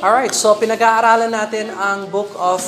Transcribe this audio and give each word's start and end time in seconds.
Alright, 0.00 0.32
so 0.32 0.56
pinag-aaralan 0.56 1.28
natin 1.28 1.68
ang 1.76 2.08
book 2.08 2.32
of 2.40 2.64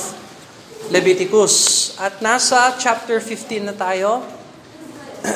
Leviticus. 0.93 1.89
At 1.97 2.21
nasa 2.21 2.77
chapter 2.77 3.17
15 3.17 3.73
na 3.73 3.73
tayo. 3.73 4.21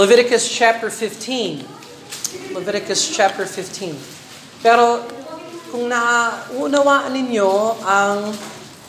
Leviticus 0.00 0.48
chapter 0.48 0.88
15. 0.88 2.56
Leviticus 2.56 3.12
chapter 3.12 3.44
15. 3.44 4.64
Pero 4.64 5.04
kung 5.68 5.92
naunawaan 5.92 7.12
ninyo 7.12 7.52
ang 7.84 8.32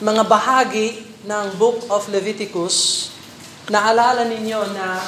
mga 0.00 0.24
bahagi 0.24 1.04
ng 1.28 1.60
book 1.60 1.84
of 1.92 2.08
Leviticus, 2.08 3.12
naalala 3.68 4.24
ninyo 4.24 4.60
na 4.72 5.04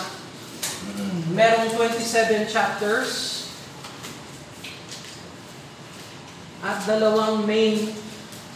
merong 1.33 1.73
27 1.73 2.53
chapters 2.53 3.43
at 6.65 6.81
dalawang 6.89 7.45
main, 7.45 7.93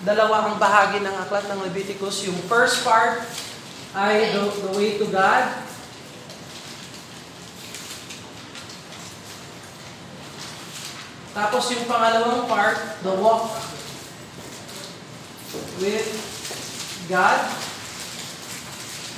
dalawa 0.01 0.49
ang 0.49 0.57
bahagi 0.57 1.05
ng 1.05 1.13
aklat 1.13 1.45
ng 1.53 1.61
Leviticus. 1.61 2.25
Yung 2.25 2.41
first 2.49 2.81
part 2.81 3.21
ay 3.93 4.33
the, 4.33 4.49
the 4.65 4.73
way 4.73 4.97
to 4.97 5.05
God. 5.13 5.45
Tapos 11.37 11.69
yung 11.69 11.85
pangalawang 11.85 12.49
part, 12.49 12.97
the 13.05 13.13
walk 13.21 13.53
with 15.77 16.09
God. 17.13 17.45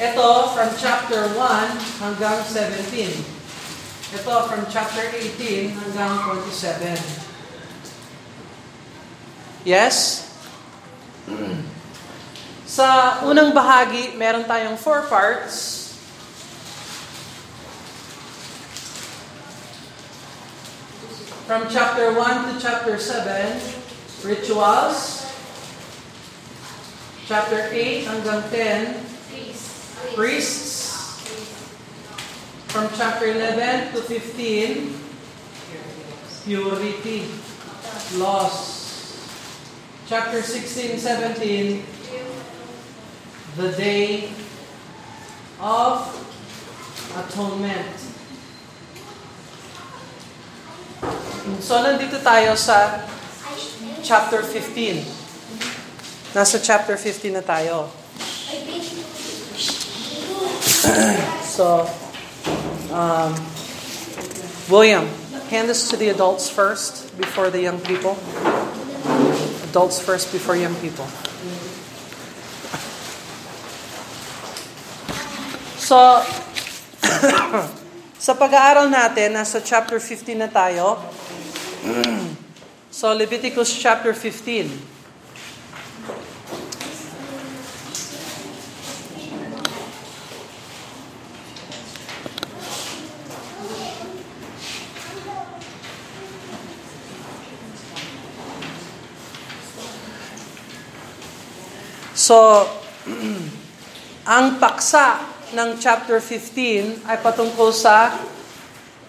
Ito 0.03 0.29
from 0.51 0.71
chapter 0.75 1.31
1 1.39 2.03
hanggang 2.03 2.43
17. 2.43 4.19
Ito 4.19 4.35
from 4.51 4.67
chapter 4.67 5.07
18 5.15 5.79
hanggang 5.79 6.13
27. 6.27 7.30
Yes? 9.65 10.25
Sa 12.65 13.21
unang 13.29 13.53
bahagi, 13.53 14.17
meron 14.17 14.49
tayong 14.49 14.81
four 14.81 15.05
parts. 15.05 15.77
From 21.45 21.69
chapter 21.69 22.15
1 22.15 22.47
to 22.47 22.53
chapter 22.63 22.97
7, 22.97 23.59
rituals. 24.25 25.29
Chapter 27.29 27.69
8 27.69 28.09
hanggang 28.09 28.41
10, 28.49 30.17
priests. 30.17 30.89
From 32.71 32.87
chapter 32.95 33.29
11 33.35 33.93
to 33.93 34.01
15, 34.09 34.95
purity, 36.47 37.29
laws 38.15 38.80
chapter 40.11 40.43
16, 40.43 40.99
17, 40.99 41.85
the 43.57 43.71
day 43.79 44.29
of 45.63 46.03
atonement. 47.15 47.95
So, 51.63 51.79
nandito 51.79 52.19
tayo 52.27 52.59
sa 52.59 53.07
chapter 54.03 54.43
15. 54.43 55.07
Nasa 56.35 56.59
chapter 56.59 56.99
15 56.99 57.39
na 57.39 57.47
tayo. 57.47 57.87
so, 61.47 61.87
um, 62.91 63.31
William, 64.67 65.07
hand 65.55 65.71
this 65.71 65.87
to 65.87 65.95
the 65.95 66.11
adults 66.11 66.51
first 66.51 67.15
before 67.15 67.47
the 67.47 67.63
young 67.63 67.79
people. 67.87 68.19
Adults 69.71 70.03
first 70.03 70.35
before 70.35 70.59
young 70.59 70.75
people. 70.83 71.07
So, 75.79 75.95
sa 78.27 78.33
pag-aaral 78.35 78.91
natin, 78.91 79.39
nasa 79.39 79.63
chapter 79.63 80.03
15 80.03 80.39
na 80.39 80.51
tayo. 80.51 80.99
so, 82.99 83.15
Leviticus 83.15 83.71
chapter 83.71 84.11
15. 84.11 85.00
So, 102.15 102.67
ang 104.35 104.59
paksa 104.59 105.23
ng 105.55 105.79
chapter 105.83 106.23
15 106.23 107.07
ay 107.07 107.17
patungkol 107.23 107.75
sa 107.75 108.15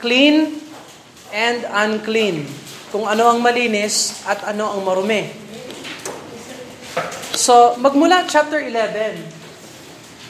clean 0.02 0.58
and 1.30 1.66
unclean. 1.70 2.46
Kung 2.92 3.08
ano 3.08 3.32
ang 3.32 3.40
malinis 3.40 4.26
at 4.28 4.44
ano 4.52 4.74
ang 4.74 4.82
marumi. 4.84 5.32
So, 7.38 7.80
magmula 7.80 8.28
chapter 8.28 8.60
11. 8.60 9.42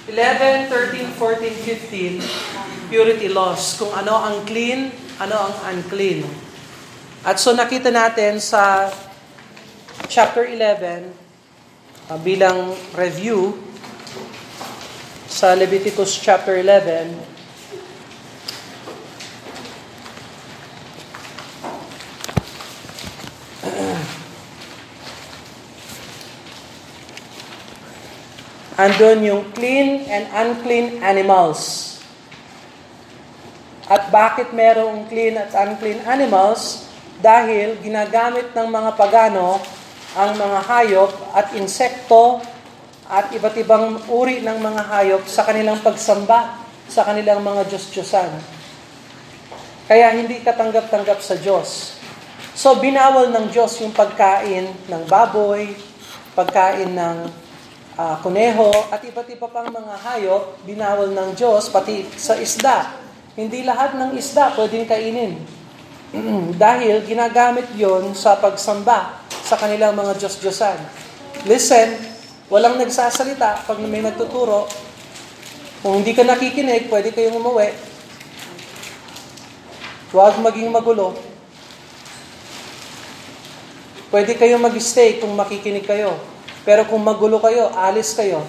11, 0.10 0.70
13, 0.70 1.14
14, 1.18 2.20
15, 2.20 2.90
purity 2.90 3.30
laws. 3.30 3.78
Kung 3.78 3.94
ano 3.94 4.18
ang 4.18 4.44
clean, 4.46 4.92
ano 5.22 5.50
ang 5.50 5.56
unclean. 5.74 6.26
At 7.22 7.38
so 7.38 7.54
nakita 7.54 7.94
natin 7.94 8.42
sa 8.42 8.90
chapter 10.10 10.50
11, 10.50 10.58
uh, 10.58 11.21
bilang 12.20 12.76
review 12.92 13.56
sa 15.32 15.56
Leviticus 15.56 16.20
chapter 16.20 16.60
11 16.60 17.16
andun 28.82 29.22
yung 29.24 29.48
clean 29.54 30.10
and 30.10 30.26
unclean 30.34 31.00
animals. 31.06 31.92
At 33.92 34.08
bakit 34.12 34.56
merong 34.56 35.08
clean 35.12 35.38
at 35.38 35.54
unclean 35.54 36.02
animals? 36.08 36.88
Dahil 37.22 37.78
ginagamit 37.84 38.50
ng 38.56 38.68
mga 38.72 38.98
pagano 38.98 39.62
ang 40.12 40.36
mga 40.36 40.60
hayop 40.68 41.12
at 41.32 41.56
insekto 41.56 42.44
at 43.08 43.32
iba't 43.32 43.56
ibang 43.60 43.96
uri 44.12 44.44
ng 44.44 44.60
mga 44.60 44.82
hayop 44.92 45.24
sa 45.28 45.48
kanilang 45.48 45.80
pagsamba 45.80 46.60
sa 46.92 47.08
kanilang 47.08 47.40
mga 47.40 47.72
Diyos-Diyosan. 47.72 48.32
Kaya 49.88 50.12
hindi 50.16 50.44
katanggap-tanggap 50.44 51.20
sa 51.24 51.40
Diyos. 51.40 51.96
So 52.52 52.80
binawal 52.84 53.32
ng 53.32 53.48
Diyos 53.52 53.80
yung 53.80 53.96
pagkain 53.96 54.68
ng 54.68 55.04
baboy, 55.08 55.72
pagkain 56.36 56.92
ng 56.92 57.18
uh, 57.96 58.16
kuneho, 58.20 58.72
at 58.92 59.00
iba't 59.08 59.28
iba 59.32 59.48
pang 59.48 59.72
mga 59.72 59.96
hayop, 60.04 60.60
binawal 60.68 61.08
ng 61.12 61.32
Diyos, 61.36 61.72
pati 61.72 62.08
sa 62.20 62.36
isda. 62.36 63.00
Hindi 63.40 63.64
lahat 63.64 63.96
ng 63.96 64.12
isda 64.20 64.52
pwedeng 64.60 64.84
kainin. 64.84 65.40
Dahil 66.64 67.08
ginagamit 67.08 67.72
yon 67.80 68.12
sa 68.12 68.36
pagsamba 68.36 69.21
sa 69.52 69.60
kanilang 69.60 69.92
mga 69.92 70.16
Diyos-Diyosan. 70.16 70.80
Listen, 71.44 71.92
walang 72.48 72.80
nagsasalita 72.80 73.68
pag 73.68 73.78
may 73.84 74.00
nagtuturo. 74.00 74.64
Kung 75.84 76.00
hindi 76.00 76.16
ka 76.16 76.24
nakikinig, 76.24 76.88
pwede 76.88 77.12
kayong 77.12 77.36
umuwi. 77.36 77.76
Huwag 80.16 80.40
maging 80.40 80.72
magulo. 80.72 81.20
Pwede 84.08 84.40
kayong 84.40 84.64
mag-stay 84.64 85.20
kung 85.20 85.36
makikinig 85.36 85.84
kayo. 85.84 86.16
Pero 86.64 86.88
kung 86.88 87.04
magulo 87.04 87.44
kayo, 87.44 87.76
alis 87.76 88.16
kayo. 88.16 88.48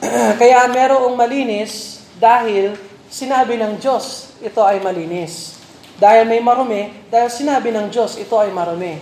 Kaya 0.40 0.64
merong 0.72 1.12
malinis 1.12 2.00
dahil 2.16 2.80
sinabi 3.12 3.60
ng 3.60 3.76
Diyos, 3.76 4.32
ito 4.40 4.64
ay 4.64 4.80
malinis. 4.80 5.59
Dahil 6.00 6.24
may 6.24 6.40
marumi, 6.40 6.88
dahil 7.12 7.28
sinabi 7.28 7.68
ng 7.76 7.92
Diyos, 7.92 8.16
ito 8.16 8.32
ay 8.40 8.48
marumi. 8.48 8.96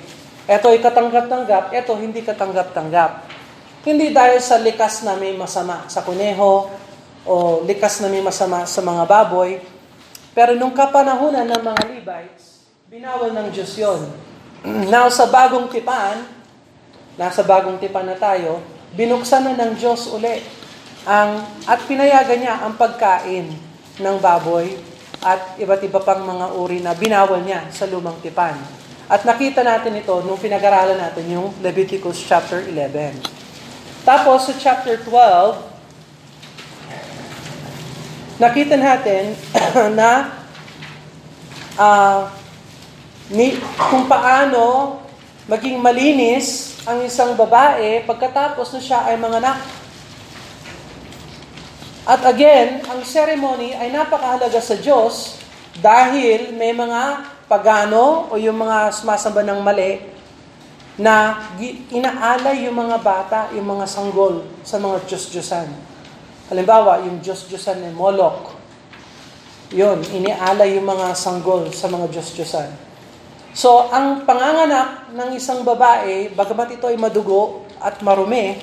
Ito 0.51 0.75
ay 0.75 0.83
katanggap-tanggap, 0.83 1.71
ito 1.71 1.93
hindi 1.95 2.27
katanggap-tanggap. 2.27 3.31
Hindi 3.87 4.11
dahil 4.11 4.43
sa 4.43 4.59
likas 4.59 5.07
na 5.07 5.15
may 5.15 5.39
masama 5.39 5.87
sa 5.87 6.03
kuneho, 6.03 6.67
o 7.23 7.63
likas 7.63 8.03
na 8.03 8.11
may 8.11 8.19
masama 8.19 8.67
sa 8.67 8.83
mga 8.83 9.07
baboy, 9.07 9.63
pero 10.35 10.59
nung 10.59 10.75
kapanahunan 10.75 11.47
ng 11.47 11.63
mga 11.63 11.83
Levites, 11.87 12.67
binawal 12.91 13.31
ng 13.31 13.49
Diyos 13.55 13.79
yon. 13.79 14.03
Now, 14.93 15.07
sa 15.07 15.31
bagong 15.31 15.71
tipan, 15.71 16.27
nasa 17.15 17.47
bagong 17.47 17.79
tipan 17.79 18.11
na 18.11 18.19
tayo, 18.19 18.59
binuksan 18.99 19.47
na 19.47 19.55
ng 19.55 19.79
Diyos 19.79 20.11
uli 20.11 20.43
ang, 21.07 21.47
at 21.63 21.79
pinayagan 21.87 22.43
niya 22.43 22.55
ang 22.65 22.75
pagkain 22.75 23.55
ng 24.03 24.17
baboy 24.19 24.98
at 25.23 25.59
iba't 25.59 25.83
iba 25.83 25.99
pang 26.03 26.23
mga 26.23 26.47
uri 26.55 26.79
na 26.79 26.95
binawal 26.95 27.43
niya 27.43 27.67
sa 27.75 27.91
lumang 27.91 28.19
tipan. 28.23 28.55
At 29.09 29.25
nakita 29.25 29.65
natin 29.65 29.97
ito 29.99 30.13
nung 30.23 30.37
pinag-aralan 30.37 31.01
natin 31.01 31.27
yung 31.33 31.49
Leviticus 31.65 32.21
chapter 32.23 32.61
11. 32.61 33.17
Tapos 34.05 34.47
sa 34.47 34.55
chapter 34.55 35.01
12, 35.01 35.59
nakita 38.39 38.77
natin 38.79 39.35
na 39.99 40.39
uh, 41.81 42.29
ni, 43.33 43.57
kung 43.77 44.05
paano 44.07 44.97
maging 45.49 45.81
malinis 45.81 46.77
ang 46.85 47.01
isang 47.05 47.33
babae 47.33 48.05
pagkatapos 48.05 48.77
na 48.77 48.81
siya 48.81 49.09
ay 49.09 49.17
manganak. 49.17 49.57
At 52.09 52.25
again, 52.25 52.81
ang 52.89 53.05
ceremony 53.05 53.77
ay 53.77 53.93
napakahalaga 53.93 54.65
sa 54.65 54.81
Diyos 54.81 55.37
dahil 55.77 56.57
may 56.57 56.73
mga 56.73 57.37
pagano 57.45 58.33
o 58.33 58.41
yung 58.41 58.57
mga 58.65 58.97
sumasamba 58.97 59.45
ng 59.45 59.61
mali 59.61 60.09
na 60.97 61.37
inaalay 61.93 62.65
yung 62.65 62.81
mga 62.81 62.97
bata, 63.05 63.41
yung 63.53 63.77
mga 63.77 63.85
sanggol 63.85 64.41
sa 64.65 64.81
mga 64.81 65.05
Diyos-Diyosan. 65.05 65.69
Halimbawa, 66.49 67.05
yung 67.05 67.21
Diyos-Diyosan 67.21 67.85
ni 67.85 67.93
Moloch. 67.93 68.57
Yun, 69.71 70.01
inialay 70.01 70.81
yung 70.81 70.89
mga 70.89 71.13
sanggol 71.13 71.69
sa 71.77 71.93
mga 71.93 72.09
Diyos-Diyosan. 72.09 72.73
So, 73.53 73.87
ang 73.93 74.25
panganganak 74.27 75.13
ng 75.13 75.31
isang 75.37 75.61
babae, 75.61 76.33
bagamat 76.33 76.81
ito 76.81 76.89
ay 76.91 76.97
madugo 76.97 77.69
at 77.79 78.01
marumi, 78.03 78.59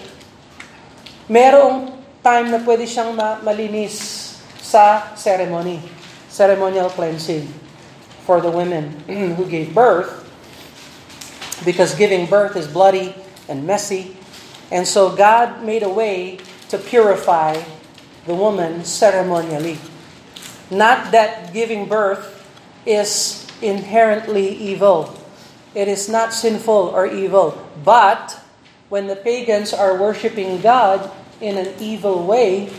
merong 1.32 1.95
time 2.26 2.50
na 2.50 2.58
pwede 2.58 2.90
siyang 2.90 3.14
malinis 3.46 4.34
sa 4.58 5.14
ceremony, 5.14 5.78
ceremonial 6.26 6.90
cleansing 6.90 7.46
for 8.26 8.42
the 8.42 8.50
women 8.50 8.98
who 9.38 9.46
gave 9.46 9.70
birth 9.78 10.26
because 11.62 11.94
giving 11.94 12.26
birth 12.26 12.58
is 12.58 12.66
bloody 12.66 13.14
and 13.46 13.70
messy. 13.70 14.18
And 14.74 14.90
so 14.90 15.14
God 15.14 15.62
made 15.62 15.86
a 15.86 15.94
way 15.94 16.42
to 16.74 16.82
purify 16.82 17.62
the 18.26 18.34
woman 18.34 18.82
ceremonially. 18.82 19.78
Not 20.74 21.14
that 21.14 21.54
giving 21.54 21.86
birth 21.86 22.42
is 22.90 23.46
inherently 23.62 24.50
evil. 24.50 25.14
It 25.78 25.86
is 25.86 26.10
not 26.10 26.34
sinful 26.34 26.90
or 26.90 27.06
evil. 27.06 27.54
But 27.86 28.42
when 28.90 29.06
the 29.06 29.16
pagans 29.16 29.78
are 29.78 29.94
worshiping 29.94 30.58
God, 30.66 31.14
in 31.42 31.58
an 31.58 31.74
evil 31.80 32.24
way, 32.24 32.72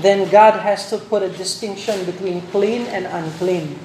then 0.00 0.28
God 0.30 0.60
has 0.60 0.90
to 0.90 0.98
put 0.98 1.22
a 1.22 1.32
distinction 1.32 2.04
between 2.04 2.42
clean 2.54 2.86
and 2.92 3.06
unclean. 3.06 3.78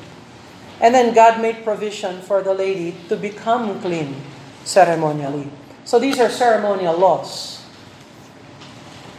And 0.82 0.94
then 0.94 1.16
God 1.16 1.40
made 1.40 1.64
provision 1.64 2.22
for 2.22 2.44
the 2.44 2.54
lady 2.54 2.96
to 3.08 3.16
become 3.16 3.80
clean 3.80 4.20
ceremonially. 4.64 5.50
So 5.86 6.00
these 6.00 6.20
are 6.20 6.30
ceremonial 6.30 6.98
laws. 6.98 7.64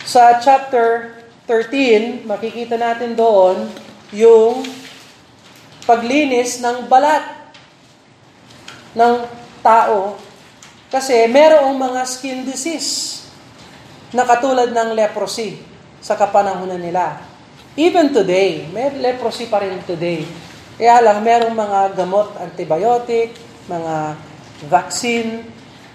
Sa 0.04 0.38
chapter 0.44 1.16
13, 1.48 2.28
makikita 2.28 2.76
natin 2.76 3.16
doon 3.16 3.72
yung 4.12 4.64
paglinis 5.88 6.60
ng 6.60 6.88
balat 6.88 7.24
ng 8.94 9.24
tao 9.64 10.16
kasi 10.92 11.26
merong 11.26 11.74
mga 11.74 12.00
skin 12.06 12.44
disease 12.46 13.23
na 14.14 14.22
katulad 14.22 14.70
ng 14.70 14.94
leprosy 14.94 15.58
sa 15.98 16.14
kapanahunan 16.14 16.78
nila. 16.78 17.18
Even 17.74 18.14
today, 18.14 18.70
may 18.70 18.94
leprosy 18.94 19.50
pa 19.50 19.58
rin 19.58 19.82
today. 19.82 20.22
Kaya 20.78 21.02
lang, 21.02 21.18
merong 21.26 21.50
mga 21.50 21.98
gamot, 21.98 22.38
antibiotic, 22.38 23.34
mga 23.66 24.14
vaccine, 24.70 25.42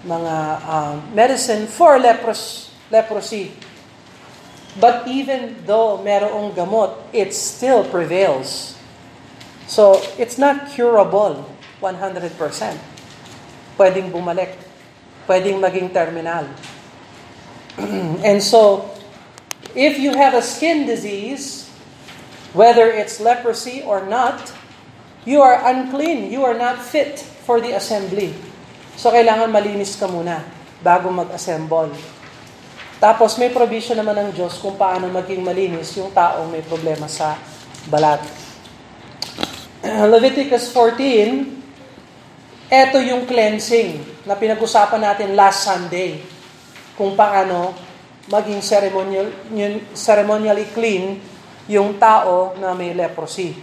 mga 0.04 0.36
um, 0.68 0.96
medicine 1.16 1.64
for 1.64 1.96
lepros, 1.96 2.68
leprosy. 2.92 3.56
But 4.76 5.08
even 5.08 5.64
though 5.64 6.04
merong 6.04 6.52
gamot, 6.52 7.00
it 7.16 7.32
still 7.32 7.88
prevails. 7.88 8.76
So, 9.64 9.96
it's 10.20 10.36
not 10.36 10.68
curable 10.76 11.48
100%. 11.80 12.36
Pwedeng 13.80 14.12
bumalik. 14.12 14.52
Pwedeng 15.24 15.56
maging 15.56 15.88
terminal. 15.96 16.44
and 18.26 18.42
so, 18.42 18.90
if 19.74 19.98
you 19.98 20.14
have 20.14 20.34
a 20.34 20.42
skin 20.42 20.86
disease, 20.86 21.70
whether 22.52 22.90
it's 22.90 23.20
leprosy 23.20 23.82
or 23.82 24.06
not, 24.06 24.52
you 25.22 25.42
are 25.42 25.62
unclean. 25.68 26.30
You 26.30 26.42
are 26.42 26.56
not 26.56 26.82
fit 26.82 27.20
for 27.20 27.60
the 27.60 27.76
assembly. 27.76 28.34
So, 28.98 29.14
kailangan 29.14 29.52
malinis 29.52 29.94
ka 29.94 30.10
muna 30.10 30.42
bago 30.82 31.12
mag-assemble. 31.12 31.94
Tapos 33.00 33.40
may 33.40 33.48
provision 33.48 33.96
naman 33.96 34.28
ng 34.28 34.30
Diyos 34.36 34.60
kung 34.60 34.76
paano 34.76 35.08
maging 35.08 35.40
malinis 35.40 35.96
yung 35.96 36.12
taong 36.12 36.52
may 36.52 36.60
problema 36.60 37.08
sa 37.08 37.32
balat. 37.88 38.20
Leviticus 40.12 40.68
14, 40.68 42.68
ito 42.68 42.98
yung 43.00 43.24
cleansing 43.24 44.04
na 44.28 44.36
pinag-usapan 44.36 45.00
natin 45.00 45.32
last 45.32 45.64
Sunday 45.64 46.20
kung 47.00 47.16
paano 47.16 47.72
maging 48.28 48.60
ceremonial, 48.60 49.32
ceremonially 49.96 50.68
clean 50.76 51.16
yung 51.64 51.96
tao 51.96 52.52
na 52.60 52.76
may 52.76 52.92
leprosy. 52.92 53.56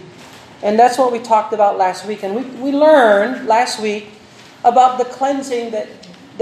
And 0.58 0.74
that's 0.74 0.98
what 0.98 1.14
we 1.14 1.22
talked 1.22 1.54
about 1.54 1.78
last 1.78 2.02
week. 2.02 2.26
And 2.26 2.34
we, 2.34 2.42
we 2.58 2.70
learned 2.74 3.46
last 3.46 3.78
week 3.78 4.10
about 4.66 4.98
the 4.98 5.06
cleansing 5.06 5.70
that, 5.70 5.86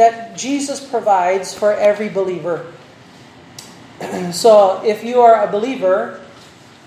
that 0.01 0.41
Jesus 0.41 0.81
provides 0.81 1.53
for 1.53 1.77
every 1.77 2.09
believer. 2.09 2.73
so 4.33 4.81
if 4.81 5.05
you 5.05 5.21
are 5.21 5.45
a 5.45 5.53
believer 5.53 6.25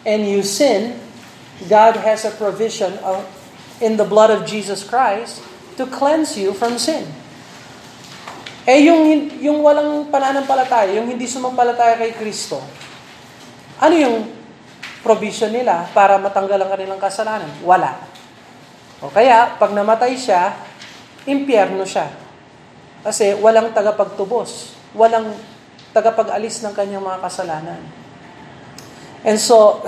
and 0.10 0.26
you 0.26 0.42
sin, 0.42 0.98
God 1.70 2.02
has 2.02 2.26
a 2.26 2.34
provision 2.34 2.98
of, 3.06 3.22
in 3.78 4.02
the 4.02 4.06
blood 4.06 4.34
of 4.34 4.50
Jesus 4.50 4.82
Christ 4.82 5.44
to 5.78 5.86
cleanse 5.86 6.34
you 6.34 6.58
from 6.58 6.82
sin. 6.82 7.19
Eh 8.70 8.86
yung, 8.86 9.02
yung 9.42 9.66
walang 9.66 10.14
pananampalataya, 10.14 10.94
yung 11.02 11.10
hindi 11.10 11.26
sumampalataya 11.26 11.98
kay 11.98 12.14
Kristo, 12.14 12.62
ano 13.82 13.96
yung 13.98 14.30
provision 15.02 15.50
nila 15.50 15.90
para 15.90 16.22
matanggal 16.22 16.62
ang 16.62 16.70
kanilang 16.70 17.02
kasalanan? 17.02 17.50
Wala. 17.66 17.98
O 19.02 19.10
kaya, 19.10 19.58
pag 19.58 19.74
namatay 19.74 20.14
siya, 20.14 20.54
impyerno 21.26 21.82
siya. 21.82 22.14
Kasi 23.02 23.34
walang 23.42 23.74
tagapagtubos. 23.74 24.78
Walang 24.94 25.34
tagapag-alis 25.90 26.62
ng 26.62 26.74
kanyang 26.78 27.02
mga 27.02 27.26
kasalanan. 27.26 27.82
And 29.26 29.42
so, 29.42 29.82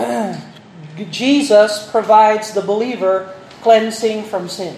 Jesus 1.13 1.85
provides 1.93 2.57
the 2.57 2.65
believer 2.65 3.29
cleansing 3.61 4.25
from 4.25 4.49
sin. 4.49 4.73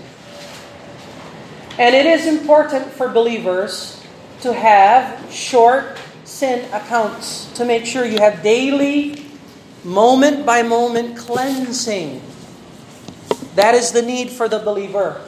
And 1.80 1.96
it 1.96 2.06
is 2.06 2.30
important 2.30 2.94
for 2.94 3.10
believers 3.10 3.98
to 4.46 4.54
have 4.54 5.18
short 5.34 5.98
sin 6.22 6.70
accounts 6.70 7.50
to 7.58 7.66
make 7.66 7.86
sure 7.86 8.06
you 8.06 8.22
have 8.22 8.44
daily, 8.44 9.26
moment 9.82 10.46
by 10.46 10.62
moment 10.62 11.18
cleansing. 11.18 12.22
That 13.56 13.74
is 13.74 13.90
the 13.92 14.02
need 14.02 14.30
for 14.30 14.46
the 14.46 14.60
believer. 14.60 15.22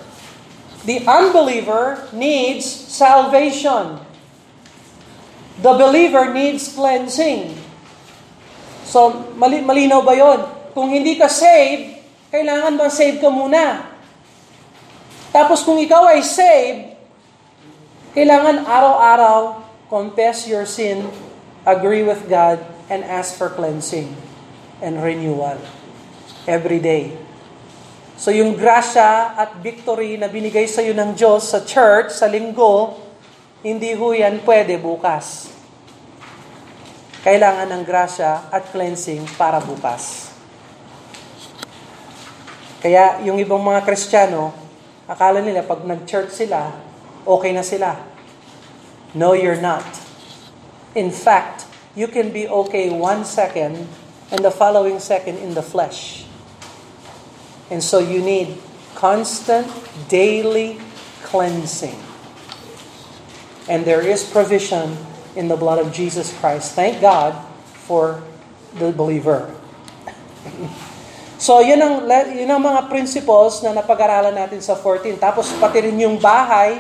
The 0.85 1.01
unbeliever 1.09 2.05
needs 2.13 2.65
salvation. 2.65 3.97
The 5.65 5.73
believer 5.73 6.29
needs 6.29 6.69
cleansing. 6.69 7.57
So, 8.85 9.33
mali 9.33 9.65
malinaw 9.65 10.05
ba 10.05 10.13
yon? 10.13 10.39
Kung 10.77 10.93
hindi 10.93 11.17
ka 11.17 11.25
saved, 11.25 12.05
kailangan 12.29 12.77
ba 12.77 12.85
save 12.93 13.17
ka 13.17 13.33
muna? 13.33 13.94
Tapos 15.35 15.67
kung 15.67 15.75
ikaw 15.75 16.07
ay 16.15 16.23
saved, 16.23 16.95
kailangan 18.15 18.63
araw-araw 18.63 19.59
confess 19.91 20.47
your 20.47 20.63
sin, 20.63 21.03
agree 21.67 22.07
with 22.07 22.23
God, 22.31 22.63
and 22.87 23.03
ask 23.03 23.35
for 23.35 23.51
cleansing 23.51 24.15
and 24.79 25.03
renewal 25.03 25.59
every 26.47 26.79
day. 26.79 27.11
So 28.15 28.31
yung 28.31 28.55
grasya 28.55 29.35
at 29.35 29.59
victory 29.59 30.15
na 30.15 30.31
binigay 30.31 30.71
sa 30.71 30.79
iyo 30.79 30.95
ng 30.95 31.11
Diyos 31.19 31.51
sa 31.51 31.67
church, 31.67 32.15
sa 32.15 32.31
linggo, 32.31 32.95
hindi 33.59 33.91
ho 33.91 34.15
yan 34.15 34.39
pwede 34.47 34.79
bukas. 34.79 35.51
Kailangan 37.27 37.75
ng 37.75 37.83
grasya 37.83 38.47
at 38.55 38.71
cleansing 38.71 39.27
para 39.35 39.59
bukas. 39.59 40.31
Kaya 42.79 43.19
yung 43.27 43.35
ibang 43.35 43.59
mga 43.59 43.83
Kristiyano, 43.83 44.64
Akala 45.05 45.43
nila 45.45 45.62
pag 45.62 45.85
nag-church 45.85 46.33
sila, 46.33 46.74
okay 47.25 47.53
na 47.53 47.62
sila. 47.62 48.01
No, 49.13 49.38
you're 49.38 49.62
not. 49.62 49.85
In 50.97 51.13
fact, 51.13 51.69
you 51.93 52.07
can 52.07 52.33
be 52.33 52.47
okay 52.47 52.89
one 52.89 53.24
second 53.24 53.88
and 54.31 54.41
the 54.43 54.51
following 54.51 55.00
second 55.00 55.38
in 55.38 55.53
the 55.53 55.62
flesh. 55.62 56.25
And 57.69 57.83
so 57.83 58.00
you 58.00 58.21
need 58.21 58.57
constant, 58.95 59.69
daily 60.09 60.81
cleansing. 61.24 61.97
And 63.69 63.85
there 63.85 64.01
is 64.01 64.24
provision 64.24 64.97
in 65.35 65.47
the 65.47 65.57
blood 65.57 65.79
of 65.79 65.93
Jesus 65.93 66.33
Christ. 66.39 66.74
Thank 66.74 67.01
God 67.01 67.33
for 67.85 68.24
the 68.75 68.91
believer. 68.91 69.53
so, 71.37 71.59
yun 71.63 71.79
ang, 71.79 72.07
yun 72.31 72.49
ang 72.49 72.63
mga 72.63 72.87
principles 72.87 73.63
na 73.63 73.75
napag-aralan 73.75 74.35
natin 74.35 74.59
sa 74.59 74.77
14. 74.77 75.15
Tapos, 75.19 75.51
pati 75.57 75.85
rin 75.85 75.97
yung 75.99 76.19
bahay, 76.19 76.79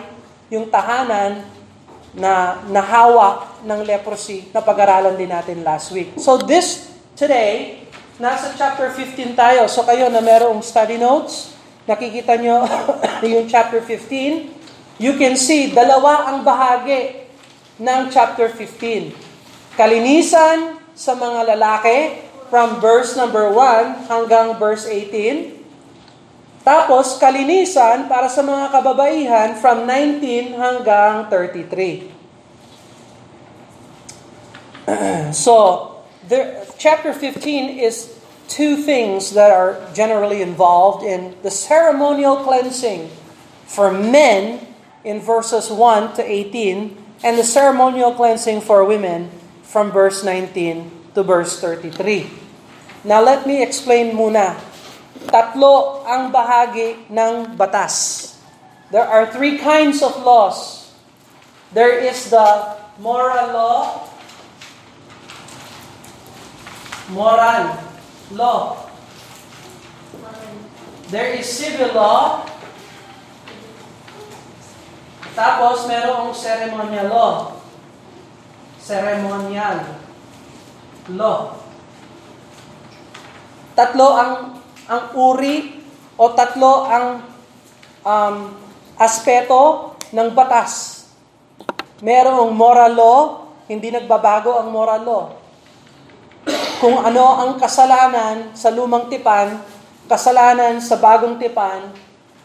yung 0.51 0.67
tahanan, 0.71 1.55
na 2.15 2.63
nahawak 2.71 3.59
ng 3.67 3.83
leprosy 3.83 4.47
na 4.55 4.63
pag-aralan 4.63 5.19
din 5.19 5.27
natin 5.27 5.59
last 5.61 5.91
week. 5.91 6.15
So 6.15 6.39
this 6.39 6.87
today, 7.19 7.83
nasa 8.15 8.55
chapter 8.55 8.87
15 8.87 9.35
tayo. 9.35 9.67
So 9.67 9.83
kayo 9.83 10.07
na 10.07 10.23
merong 10.23 10.63
study 10.63 10.95
notes, 10.95 11.51
nakikita 11.83 12.39
nyo 12.39 12.63
yung 13.35 13.51
chapter 13.51 13.83
15, 13.83 14.47
you 14.95 15.19
can 15.19 15.35
see 15.35 15.75
dalawa 15.75 16.31
ang 16.31 16.47
bahagi 16.47 17.27
ng 17.83 18.01
chapter 18.07 18.47
15. 18.47 19.75
Kalinisan 19.75 20.79
sa 20.95 21.11
mga 21.19 21.51
lalaki 21.51 22.24
from 22.49 22.81
verse 22.81 23.15
number 23.17 23.49
1 23.49 24.09
hanggang 24.09 24.57
verse 24.59 24.85
18. 24.85 25.65
Tapos, 26.65 27.21
kalinisan 27.21 28.09
para 28.09 28.25
sa 28.25 28.41
mga 28.41 28.73
kababaihan 28.73 29.53
from 29.61 29.85
19 29.85 30.57
hanggang 30.57 31.29
33. 31.29 32.09
so, 35.45 35.53
there, 36.25 36.65
chapter 36.81 37.13
15 37.13 37.77
is 37.77 38.17
two 38.49 38.81
things 38.81 39.37
that 39.37 39.53
are 39.53 39.77
generally 39.93 40.41
involved 40.41 41.05
in 41.05 41.37
the 41.45 41.53
ceremonial 41.53 42.41
cleansing 42.41 43.13
for 43.69 43.93
men 43.93 44.61
in 45.05 45.21
verses 45.21 45.69
1 45.69 46.17
to 46.17 46.23
18 46.25 46.97
and 47.21 47.37
the 47.37 47.45
ceremonial 47.45 48.13
cleansing 48.13 48.61
for 48.61 48.81
women 48.85 49.29
from 49.61 49.93
verse 49.93 50.25
19 50.25 51.04
to 51.15 51.23
verse 51.23 51.57
33. 51.63 52.29
Now 53.07 53.23
let 53.23 53.47
me 53.47 53.63
explain 53.63 54.13
muna 54.13 54.75
Tatlo 55.25 56.05
ang 56.05 56.29
bahagi 56.29 57.07
ng 57.09 57.57
batas. 57.57 58.37
There 58.93 59.03
are 59.03 59.25
three 59.31 59.57
kinds 59.57 60.03
of 60.05 60.13
laws. 60.21 60.91
There 61.73 61.97
is 61.97 62.29
the 62.29 62.77
moral 63.01 63.47
law, 63.51 64.05
moral 67.09 67.79
law. 68.35 68.85
There 71.09 71.33
is 71.33 71.49
civil 71.49 71.95
law. 71.97 72.45
Tapos 75.35 75.89
merong 75.89 76.31
ceremonial 76.37 77.07
law. 77.11 77.35
Ceremonial 78.79 80.04
law. 81.13 81.53
Tatlo 83.75 84.07
ang 84.15 84.33
ang 84.85 85.03
uri 85.17 85.81
o 86.15 86.23
tatlo 86.31 86.85
ang 86.85 87.25
um, 88.05 88.35
aspeto 88.95 89.93
ng 90.13 90.29
batas. 90.31 91.03
Merong 91.99 92.53
moral 92.53 92.93
law, 92.93 93.19
hindi 93.65 93.89
nagbabago 93.89 94.61
ang 94.61 94.69
moral 94.69 95.01
law. 95.03 95.25
Kung 96.77 97.01
ano 97.01 97.25
ang 97.41 97.51
kasalanan 97.57 98.53
sa 98.53 98.69
lumang 98.69 99.09
tipan, 99.09 99.57
kasalanan 100.05 100.77
sa 100.77 101.01
bagong 101.01 101.41
tipan, 101.41 101.89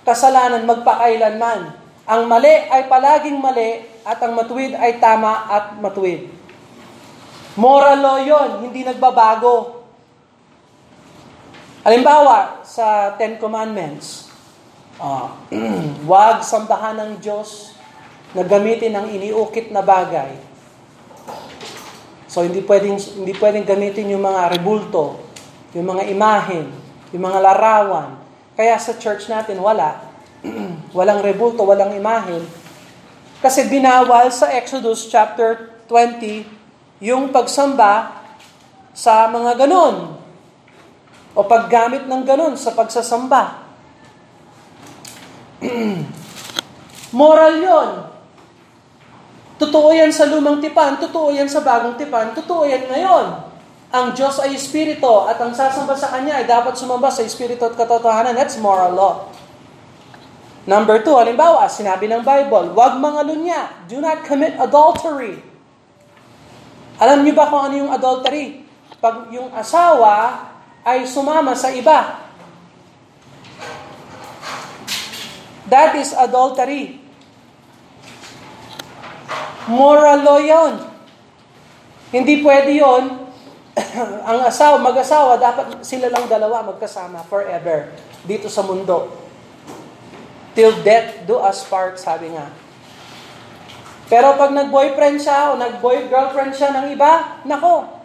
kasalanan 0.07 0.65
magpakailanman. 0.65 1.77
Ang 2.09 2.23
mali 2.27 2.51
ay 2.73 2.89
palaging 2.89 3.37
mali 3.37 3.85
at 4.03 4.19
ang 4.25 4.33
matuwid 4.35 4.75
ay 4.75 4.97
tama 4.97 5.47
at 5.47 5.77
matuwid. 5.79 6.40
Moral 7.61 8.01
law 8.01 8.17
yon, 8.17 8.65
hindi 8.65 8.81
nagbabago. 8.81 9.85
Halimbawa, 11.85 12.65
sa 12.65 13.13
Ten 13.21 13.37
Commandments, 13.37 14.33
uh, 14.97 15.29
wag 16.11 16.41
sambahan 16.41 16.97
ng 16.97 17.13
Diyos 17.21 17.77
na 18.33 18.49
gamitin 18.49 18.97
ang 18.97 19.13
iniukit 19.13 19.69
na 19.69 19.85
bagay. 19.85 20.41
So, 22.33 22.49
hindi 22.49 22.65
pwedeng, 22.65 22.97
hindi 22.97 23.37
pwedeng 23.37 23.69
gamitin 23.69 24.09
yung 24.17 24.25
mga 24.25 24.57
rebulto, 24.57 25.21
yung 25.77 25.85
mga 25.85 26.09
imahen, 26.09 26.73
yung 27.13 27.25
mga 27.29 27.45
larawan. 27.45 28.17
Kaya 28.57 28.81
sa 28.81 28.97
church 28.97 29.29
natin, 29.29 29.61
wala. 29.61 30.01
walang 30.97 31.21
rebulto, 31.21 31.61
walang 31.69 31.93
imahen. 31.93 32.41
Kasi 33.45 33.69
binawal 33.69 34.33
sa 34.33 34.49
Exodus 34.49 35.13
chapter 35.13 35.77
20 35.93 36.60
yung 37.01 37.33
pagsamba 37.33 38.23
sa 38.93 39.33
mga 39.33 39.57
ganon. 39.67 40.21
O 41.33 41.41
paggamit 41.49 42.05
ng 42.05 42.23
ganun 42.23 42.55
sa 42.61 42.77
pagsasamba. 42.77 43.65
Moral 47.21 47.55
yon. 47.61 47.91
Totoo 49.61 49.93
yan 49.93 50.09
sa 50.09 50.25
lumang 50.25 50.61
tipan, 50.61 50.97
totoo 50.97 51.37
yan 51.37 51.45
sa 51.45 51.61
bagong 51.61 52.01
tipan, 52.01 52.33
totoo 52.33 52.65
yan 52.65 52.89
ngayon. 52.89 53.27
Ang 53.91 54.15
Diyos 54.15 54.41
ay 54.41 54.57
Espiritu 54.57 55.27
at 55.27 55.37
ang 55.43 55.53
sasamba 55.53 55.99
sa 55.99 56.09
Kanya 56.15 56.39
ay 56.41 56.47
dapat 56.47 56.79
sumamba 56.79 57.11
sa 57.11 57.27
Espiritu 57.27 57.67
at 57.67 57.75
katotohanan. 57.75 58.39
That's 58.39 58.57
moral 58.57 58.95
law. 58.95 59.15
Number 60.65 61.03
two, 61.03 61.17
halimbawa, 61.19 61.67
sinabi 61.67 62.07
ng 62.07 62.23
Bible, 62.23 62.71
huwag 62.73 63.03
mangalunya. 63.03 63.69
Do 63.91 63.99
not 63.99 64.23
commit 64.23 64.55
adultery. 64.63 65.50
Alam 67.01 67.25
niyo 67.25 67.33
ba 67.33 67.49
kung 67.49 67.65
ano 67.65 67.75
yung 67.81 67.93
adultery? 67.93 68.61
Pag 69.01 69.33
yung 69.33 69.49
asawa 69.57 70.47
ay 70.85 71.09
sumama 71.09 71.57
sa 71.57 71.73
iba. 71.73 72.29
That 75.65 75.97
is 75.97 76.13
adultery. 76.13 77.01
Moral 79.71 80.21
law 80.21 80.41
yun. 80.43 80.75
Hindi 82.11 82.43
pwede 82.45 82.75
yon 82.75 83.31
ang 84.29 84.41
asawa, 84.45 84.83
mag-asawa, 84.83 85.39
dapat 85.39 85.81
sila 85.87 86.11
lang 86.11 86.27
dalawa 86.27 86.75
magkasama 86.75 87.23
forever 87.31 87.95
dito 88.27 88.51
sa 88.51 88.67
mundo. 88.67 89.15
Till 90.53 90.75
death 90.83 91.23
do 91.25 91.39
us 91.39 91.63
part, 91.65 91.97
sabi 91.97 92.35
nga. 92.35 92.51
Pero 94.11 94.35
pag 94.35 94.51
nag-boyfriend 94.51 95.23
siya 95.23 95.55
o 95.55 95.57
nag-boy-girlfriend 95.57 96.53
siya 96.59 96.75
ng 96.75 96.87
iba, 96.99 97.41
nako, 97.47 98.01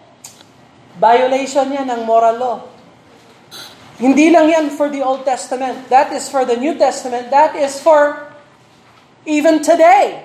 Violation 0.96 1.68
yan 1.76 1.92
ng 1.92 2.08
moral 2.08 2.36
law. 2.40 2.58
Hindi 4.00 4.32
lang 4.32 4.48
yan 4.48 4.66
for 4.72 4.88
the 4.88 5.04
Old 5.04 5.28
Testament. 5.28 5.92
That 5.92 6.12
is 6.16 6.28
for 6.32 6.48
the 6.48 6.56
New 6.56 6.76
Testament. 6.80 7.32
That 7.32 7.56
is 7.56 7.80
for 7.80 8.32
even 9.28 9.60
today. 9.60 10.24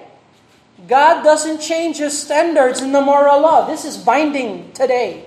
God 0.87 1.27
doesn't 1.27 1.59
change 1.59 1.99
His 1.99 2.15
standards 2.15 2.83
in 2.83 2.95
the 2.95 3.03
moral 3.03 3.43
law. 3.43 3.67
This 3.67 3.83
is 3.83 3.99
binding 3.99 4.71
today. 4.75 5.27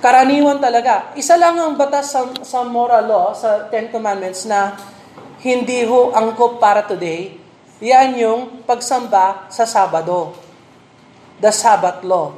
Karaniwan 0.00 0.60
talaga. 0.60 1.16
Isa 1.16 1.36
lang 1.40 1.56
ang 1.56 1.76
batas 1.76 2.12
sa, 2.12 2.28
sa 2.44 2.64
moral 2.64 3.04
law, 3.08 3.26
sa 3.32 3.68
Ten 3.72 3.88
Commandments, 3.88 4.44
na 4.44 4.76
hindi 5.40 5.84
ho 5.84 6.12
angkop 6.12 6.60
para 6.60 6.84
today. 6.84 7.43
Yan 7.84 8.16
yung 8.16 8.40
pagsamba 8.64 9.52
sa 9.52 9.68
Sabado. 9.68 10.32
The 11.36 11.52
Sabbath 11.52 12.00
law. 12.00 12.32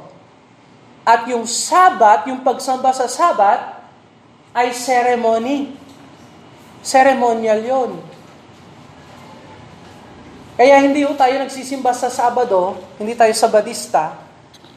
At 1.07 1.23
yung 1.31 1.47
Sabat, 1.47 2.27
yung 2.27 2.43
pagsamba 2.43 2.91
sa 2.91 3.07
Sabat, 3.07 3.79
ay 4.51 4.75
ceremony. 4.75 5.71
Ceremonial 6.83 7.63
yon. 7.63 7.91
Kaya 10.59 10.83
hindi 10.83 11.07
ho 11.07 11.15
tayo 11.15 11.39
nagsisimba 11.39 11.95
sa 11.95 12.11
Sabado, 12.11 12.75
hindi 12.99 13.15
tayo 13.15 13.31
Sabadista, 13.31 14.19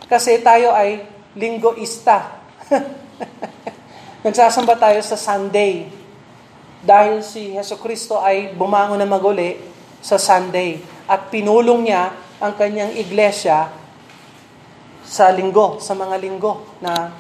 kasi 0.06 0.38
tayo 0.38 0.70
ay 0.70 1.02
linggoista. 1.34 2.38
Nagsasamba 4.26 4.78
tayo 4.78 5.00
sa 5.02 5.18
Sunday. 5.18 5.88
Dahil 6.84 7.24
si 7.26 7.56
Heso 7.58 7.80
Kristo 7.80 8.20
ay 8.22 8.52
bumangon 8.54 9.00
na 9.00 9.08
maguli 9.08 9.69
sa 10.00 10.16
Sunday 10.16 10.80
at 11.04 11.28
pinulong 11.28 11.88
niya 11.88 12.12
ang 12.40 12.56
kanyang 12.56 12.96
iglesia 12.96 13.68
sa 15.04 15.28
linggo, 15.32 15.76
sa 15.82 15.92
mga 15.92 16.16
linggo 16.16 16.64
na 16.80 17.12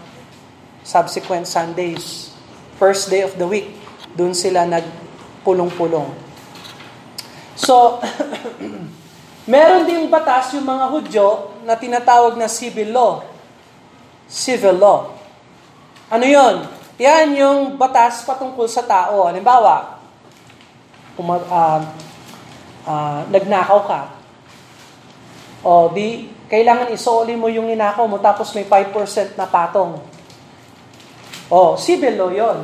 subsequent 0.80 1.44
Sundays. 1.44 2.32
First 2.80 3.12
day 3.12 3.20
of 3.20 3.36
the 3.36 3.44
week, 3.44 3.76
dun 4.16 4.32
sila 4.32 4.64
nagpulong-pulong. 4.64 6.08
So, 7.60 8.00
meron 9.52 9.84
ding 9.84 10.08
batas 10.08 10.56
yung 10.56 10.64
mga 10.64 10.86
Hudyo 10.88 11.28
na 11.68 11.76
tinatawag 11.76 12.40
na 12.40 12.48
civil 12.48 12.88
law. 12.88 13.20
Civil 14.24 14.80
law. 14.80 15.12
Ano 16.08 16.24
yon? 16.24 16.64
Yan 16.96 17.36
yung 17.36 17.58
batas 17.76 18.24
patungkol 18.24 18.64
sa 18.64 18.80
tao. 18.86 19.28
Halimbawa, 19.28 20.00
kung 21.18 21.28
uh, 21.28 21.80
uh, 22.86 23.26
nagnakaw 23.28 23.80
ka, 23.84 24.00
o 25.60 25.92
di, 25.92 26.28
kailangan 26.48 26.88
isoli 26.90 27.36
mo 27.36 27.52
yung 27.52 27.68
ninakaw 27.68 28.08
mo 28.08 28.16
tapos 28.16 28.50
may 28.56 28.64
5% 28.64 29.36
na 29.36 29.44
patong. 29.44 30.00
O, 31.50 31.76
civil 31.76 32.14
law 32.16 32.30
yun. 32.32 32.58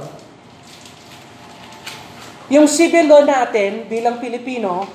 Yung 2.48 2.70
civil 2.70 3.10
law 3.10 3.22
natin 3.26 3.90
bilang 3.90 4.22
Pilipino, 4.22 4.86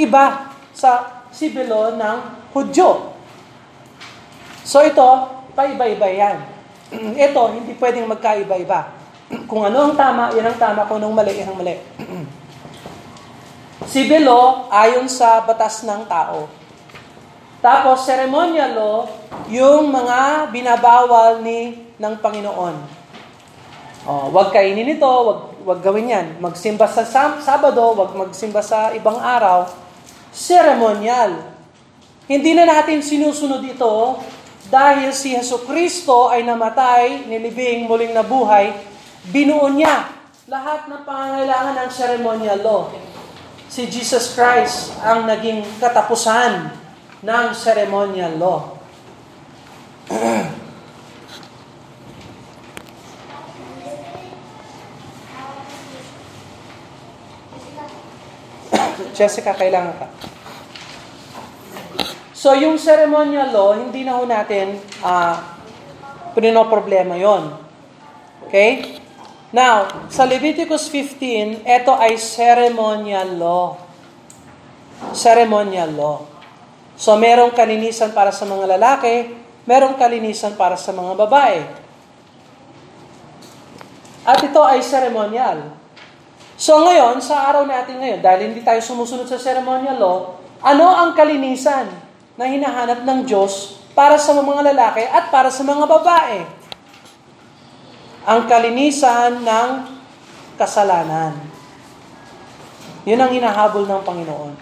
iba 0.00 0.56
sa 0.72 1.22
civil 1.30 1.68
law 1.68 1.86
ng 1.94 2.18
Hudyo. 2.54 3.12
So 4.64 4.80
ito, 4.80 5.04
paiba-iba 5.52 6.08
yan. 6.08 6.38
Ito, 7.28 7.50
hindi 7.50 7.74
pwedeng 7.76 8.06
magkaiba-iba. 8.08 8.94
Kung 9.50 9.66
ano 9.66 9.90
ang 9.90 9.94
tama, 9.98 10.30
yan 10.32 10.54
ang 10.54 10.58
tama. 10.58 10.86
Kung 10.86 11.02
anong 11.02 11.16
mali, 11.18 11.34
yan 11.34 11.50
ang 11.50 11.58
mali. 11.58 11.74
Civil 13.88 14.24
law, 14.24 14.72
ayon 14.72 15.08
sa 15.08 15.44
batas 15.44 15.84
ng 15.84 16.08
tao. 16.08 16.48
Tapos, 17.60 18.04
ceremonial 18.04 18.72
law, 18.76 18.98
yung 19.48 19.92
mga 19.92 20.52
binabawal 20.52 21.40
ni 21.44 21.84
ng 21.96 22.14
Panginoon. 22.20 22.76
Oh, 24.04 24.28
wag 24.36 24.52
kainin 24.52 25.00
ito, 25.00 25.08
wag, 25.08 25.40
wag 25.64 25.80
gawin 25.80 26.12
yan. 26.12 26.26
Magsimba 26.36 26.84
sa 26.84 27.08
Sabado, 27.40 27.96
wag 27.96 28.12
magsimba 28.12 28.60
sa 28.60 28.92
ibang 28.92 29.16
araw. 29.16 29.72
Ceremonial. 30.28 31.40
Hindi 32.28 32.52
na 32.52 32.68
natin 32.68 33.00
sinusunod 33.00 33.64
ito 33.64 34.20
dahil 34.68 35.12
si 35.12 35.32
Yeso 35.36 35.64
Kristo 35.64 36.28
ay 36.32 36.44
namatay, 36.44 37.28
nilibing, 37.28 37.84
muling 37.88 38.12
nabuhay, 38.16 38.76
binuo 39.28 39.68
niya 39.72 40.08
lahat 40.48 40.88
ng 40.88 41.00
pangangailangan 41.08 41.74
ng 41.84 41.90
ceremonial 41.92 42.60
law. 42.60 42.82
Si 43.74 43.90
Jesus 43.90 44.38
Christ 44.38 44.94
ang 45.02 45.26
naging 45.26 45.66
katapusan 45.82 46.70
ng 47.26 47.46
ceremonial 47.58 48.38
law. 48.38 48.78
Jessica, 59.18 59.58
kailangan 59.58 59.98
ka. 59.98 60.06
So 62.30 62.54
yung 62.54 62.78
ceremonial 62.78 63.50
law, 63.50 63.74
hindi 63.74 64.06
na 64.06 64.14
ho 64.14 64.22
natin 64.22 64.78
uh, 65.02 65.34
problema 66.70 67.18
yon. 67.18 67.58
Okay? 68.46 69.02
Now, 69.54 70.10
sa 70.10 70.26
Leviticus 70.26 70.90
15, 70.90 71.62
ito 71.62 71.92
ay 71.94 72.18
ceremonial 72.18 73.38
law. 73.38 73.78
Ceremonial 75.14 75.94
law. 75.94 76.26
So 76.98 77.14
merong 77.14 77.54
kalinisan 77.54 78.10
para 78.10 78.34
sa 78.34 78.42
mga 78.42 78.74
lalaki, 78.74 79.30
merong 79.62 79.94
kalinisan 79.94 80.58
para 80.58 80.74
sa 80.74 80.90
mga 80.90 81.14
babae. 81.14 81.62
At 84.26 84.42
ito 84.42 84.58
ay 84.58 84.82
ceremonial. 84.82 85.70
So 86.58 86.82
ngayon, 86.82 87.22
sa 87.22 87.46
araw 87.46 87.62
natin 87.62 88.02
ngayon, 88.02 88.20
dahil 88.22 88.40
hindi 88.50 88.66
tayo 88.66 88.82
sumusunod 88.82 89.30
sa 89.30 89.38
ceremonial 89.38 89.98
law, 90.02 90.18
ano 90.66 90.90
ang 90.90 91.14
kalinisan? 91.14 92.04
na 92.34 92.50
hinahanap 92.50 93.06
ng 93.06 93.20
Diyos 93.26 93.78
para 93.94 94.18
sa 94.18 94.34
mga 94.34 94.74
lalaki 94.74 95.06
at 95.06 95.30
para 95.30 95.50
sa 95.54 95.62
mga 95.62 95.86
babae. 95.86 96.42
Ang 98.24 98.48
kalinisan 98.48 99.44
ng 99.44 99.68
kasalanan. 100.56 101.36
Yun 103.04 103.20
ang 103.20 103.28
hinahabol 103.28 103.84
ng 103.84 104.00
Panginoon. 104.00 104.52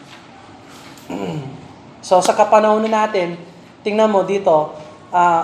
so 2.07 2.19
sa 2.19 2.35
kapanahon 2.35 2.83
na 2.91 3.07
natin, 3.07 3.39
tingnan 3.87 4.11
mo 4.11 4.27
dito, 4.27 4.75
uh, 5.15 5.43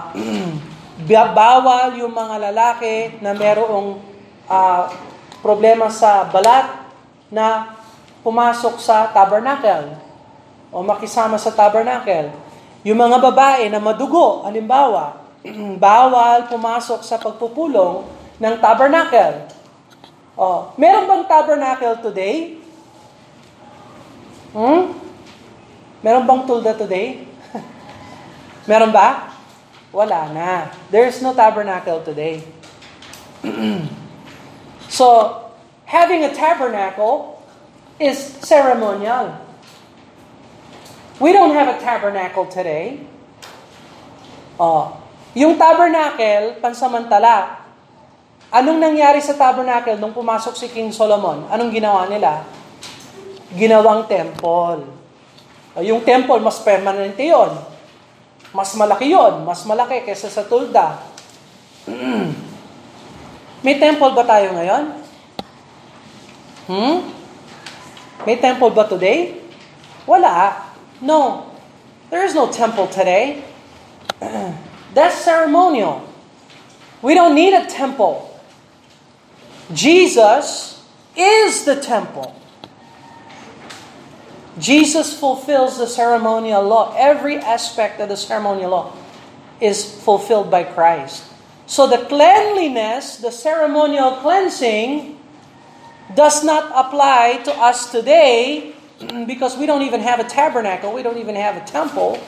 bawal 1.31 1.95
yung 1.95 2.11
mga 2.11 2.51
lalaki 2.51 3.23
na 3.23 3.31
merong 3.39 4.03
uh, 4.51 4.91
problema 5.39 5.87
sa 5.87 6.27
balat 6.27 6.91
na 7.31 7.79
pumasok 8.27 8.83
sa 8.83 9.15
tabernacle 9.15 9.95
o 10.75 10.83
makisama 10.83 11.39
sa 11.39 11.55
tabernacle. 11.55 12.35
Yung 12.83 12.99
mga 12.99 13.23
babae 13.23 13.71
na 13.71 13.79
madugo, 13.79 14.43
halimbawa, 14.43 15.28
bawal 15.79 16.51
pumasok 16.51 17.01
sa 17.07 17.17
pagpupulong 17.19 18.07
ng 18.39 18.55
tabernacle. 18.59 19.51
Oh, 20.39 20.71
meron 20.79 21.11
bang 21.11 21.25
tabernacle 21.27 21.97
today? 22.03 22.59
Hmm? 24.55 24.95
Meron 26.03 26.25
bang 26.27 26.43
tulda 26.47 26.73
today? 26.79 27.27
meron 28.71 28.95
ba? 28.95 29.35
Wala 29.91 30.31
na. 30.31 30.71
There's 30.95 31.19
no 31.23 31.35
tabernacle 31.35 32.07
today. 32.07 32.47
so, 34.89 35.07
having 35.87 36.23
a 36.23 36.31
tabernacle 36.31 37.43
is 37.99 38.19
ceremonial. 38.45 39.35
We 41.19 41.33
don't 41.35 41.51
have 41.51 41.67
a 41.67 41.79
tabernacle 41.83 42.47
today. 42.47 43.03
Oh, 44.61 45.03
yung 45.37 45.61
tabernacle, 45.61 46.57
pansamantala. 46.63 47.61
Anong 48.49 48.81
nangyari 48.81 49.21
sa 49.21 49.37
tabernacle 49.37 50.01
nung 50.01 50.17
pumasok 50.17 50.57
si 50.57 50.73
King 50.73 50.89
Solomon? 50.89 51.45
Anong 51.53 51.69
ginawa 51.69 52.09
nila? 52.09 52.49
Ginawang 53.53 54.09
temple. 54.09 54.89
Oh, 55.77 55.85
yung 55.85 56.01
temple, 56.01 56.41
mas 56.41 56.57
permanente 56.65 57.29
yon. 57.29 57.53
Mas 58.57 58.73
malaki 58.73 59.13
yon, 59.13 59.45
mas 59.45 59.69
malaki 59.69 60.01
kaysa 60.09 60.33
sa 60.33 60.49
tulda. 60.49 60.97
May 63.65 63.77
temple 63.77 64.17
ba 64.17 64.25
tayo 64.25 64.57
ngayon? 64.57 64.85
Hmm? 66.73 66.97
May 68.25 68.41
temple 68.41 68.73
ba 68.73 68.89
today? 68.89 69.37
Wala. 70.09 70.57
No, 71.05 71.53
there 72.09 72.25
is 72.25 72.33
no 72.33 72.49
temple 72.49 72.89
today. 72.89 73.45
That's 74.95 75.17
ceremonial. 75.17 76.09
We 77.03 77.15
don't 77.15 77.35
need 77.35 77.55
a 77.55 77.67
temple. 77.67 78.41
Jesus 79.73 80.85
is 81.17 81.65
the 81.65 81.77
temple. 81.77 82.35
Jesus 84.59 85.19
fulfills 85.19 85.79
the 85.79 85.87
ceremonial 85.87 86.63
law. 86.63 86.95
Every 86.97 87.37
aspect 87.37 88.01
of 88.01 88.09
the 88.09 88.17
ceremonial 88.17 88.71
law 88.71 88.97
is 89.61 89.85
fulfilled 90.03 90.51
by 90.51 90.65
Christ. 90.65 91.25
So 91.67 91.87
the 91.87 91.99
cleanliness, 92.07 93.17
the 93.19 93.31
ceremonial 93.31 94.17
cleansing, 94.17 95.19
does 96.15 96.43
not 96.43 96.73
apply 96.75 97.43
to 97.45 97.53
us 97.53 97.93
today 97.93 98.75
because 99.27 99.57
we 99.57 99.67
don't 99.67 99.83
even 99.83 100.01
have 100.01 100.19
a 100.19 100.25
tabernacle, 100.25 100.93
we 100.93 101.03
don't 101.03 101.19
even 101.19 101.37
have 101.37 101.57
a 101.57 101.65
temple. 101.65 102.19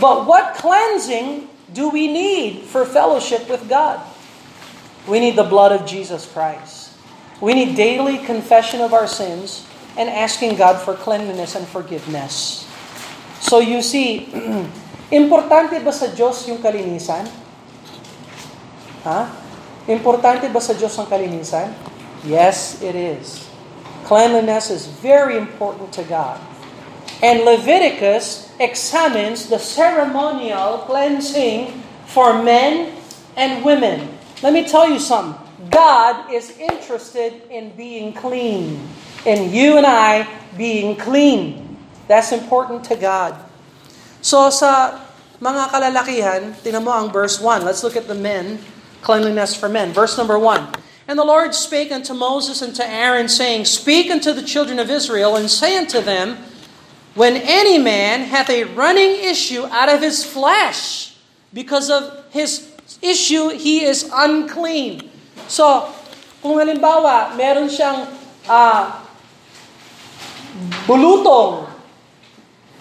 But 0.00 0.26
what 0.26 0.54
cleansing 0.54 1.48
do 1.74 1.90
we 1.90 2.06
need 2.06 2.62
for 2.70 2.86
fellowship 2.86 3.50
with 3.50 3.68
God? 3.68 3.98
We 5.10 5.18
need 5.18 5.36
the 5.36 5.44
blood 5.44 5.74
of 5.74 5.84
Jesus 5.84 6.24
Christ. 6.24 6.94
We 7.42 7.52
need 7.52 7.74
daily 7.76 8.22
confession 8.22 8.80
of 8.80 8.94
our 8.94 9.10
sins 9.10 9.66
and 9.98 10.08
asking 10.08 10.56
God 10.56 10.80
for 10.80 10.94
cleanliness 10.94 11.58
and 11.58 11.66
forgiveness. 11.66 12.64
So 13.42 13.58
you 13.58 13.82
see, 13.82 14.30
importante 15.12 15.76
ba 15.82 15.92
sa 15.92 16.08
Diyos 16.08 16.46
yung 16.48 16.62
kalinisan? 16.62 17.28
Ha? 19.04 19.28
Importante 19.84 20.48
ba 20.48 20.62
sa 20.62 20.72
Diyos 20.72 20.96
ang 20.96 21.10
kalinisan? 21.10 21.74
Yes, 22.24 22.80
it 22.80 22.96
is. 22.96 23.44
Cleanliness 24.08 24.72
is 24.72 24.88
very 24.88 25.36
important 25.36 25.92
to 26.00 26.06
God. 26.08 26.40
And 27.20 27.44
Leviticus 27.44 28.43
examines 28.60 29.48
the 29.48 29.58
ceremonial 29.58 30.78
cleansing 30.86 31.82
for 32.06 32.42
men 32.42 32.94
and 33.36 33.64
women. 33.64 34.08
Let 34.42 34.52
me 34.52 34.66
tell 34.66 34.88
you 34.88 34.98
something. 34.98 35.40
God 35.70 36.30
is 36.30 36.56
interested 36.58 37.42
in 37.50 37.70
being 37.76 38.12
clean, 38.12 38.78
in 39.24 39.52
you 39.52 39.76
and 39.78 39.86
I 39.86 40.28
being 40.56 40.96
clean. 40.96 41.76
That's 42.06 42.32
important 42.32 42.84
to 42.92 42.96
God. 42.96 43.34
So 44.20 44.50
sa 44.50 45.00
mga 45.40 45.72
kalalakihan, 45.72 46.40
tingnan 46.60 46.84
mo 46.84 46.92
ang 46.92 47.08
verse 47.10 47.40
1. 47.40 47.64
Let's 47.64 47.82
look 47.82 47.96
at 47.96 48.06
the 48.06 48.16
men, 48.16 48.60
cleanliness 49.00 49.56
for 49.56 49.68
men. 49.68 49.92
Verse 49.92 50.16
number 50.16 50.38
1. 50.38 50.84
And 51.08 51.18
the 51.18 51.24
Lord 51.24 51.52
spake 51.54 51.92
unto 51.92 52.14
Moses 52.14 52.62
and 52.62 52.72
to 52.76 52.84
Aaron, 52.84 53.28
saying, 53.28 53.68
Speak 53.68 54.08
unto 54.08 54.32
the 54.32 54.44
children 54.44 54.78
of 54.78 54.88
Israel, 54.88 55.36
and 55.36 55.50
say 55.50 55.76
unto 55.76 56.00
them, 56.00 56.40
When 57.14 57.38
any 57.38 57.78
man 57.78 58.26
hath 58.26 58.50
a 58.50 58.64
running 58.74 59.22
issue 59.22 59.66
out 59.70 59.88
of 59.88 60.02
his 60.02 60.26
flesh, 60.26 61.14
because 61.54 61.86
of 61.90 62.26
his 62.34 62.74
issue 62.98 63.54
he 63.54 63.86
is 63.86 64.10
unclean. 64.10 65.10
So, 65.46 65.94
kung 66.42 66.58
halimbawa, 66.58 67.38
meron 67.38 67.70
siyang 67.70 68.10
uh, 68.50 68.82
bulutong 70.90 71.70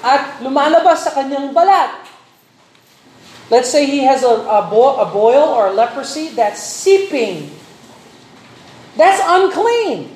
at 0.04 0.42
lumalabas 0.42 1.06
sa 1.06 1.14
kanyang 1.14 1.54
balat, 1.54 2.04
let's 3.54 3.70
say 3.70 3.86
he 3.86 4.02
has 4.04 4.26
a, 4.26 4.34
a, 4.50 4.66
bo- 4.66 4.98
a 4.98 5.08
boil 5.08 5.54
or 5.54 5.70
a 5.70 5.74
leprosy 5.74 6.34
that's 6.34 6.60
seeping, 6.60 7.54
that's 8.98 9.22
unclean. 9.24 10.13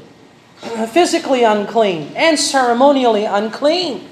Physically 0.91 1.43
unclean 1.43 2.13
and 2.15 2.39
ceremonially 2.39 3.25
unclean. 3.25 4.09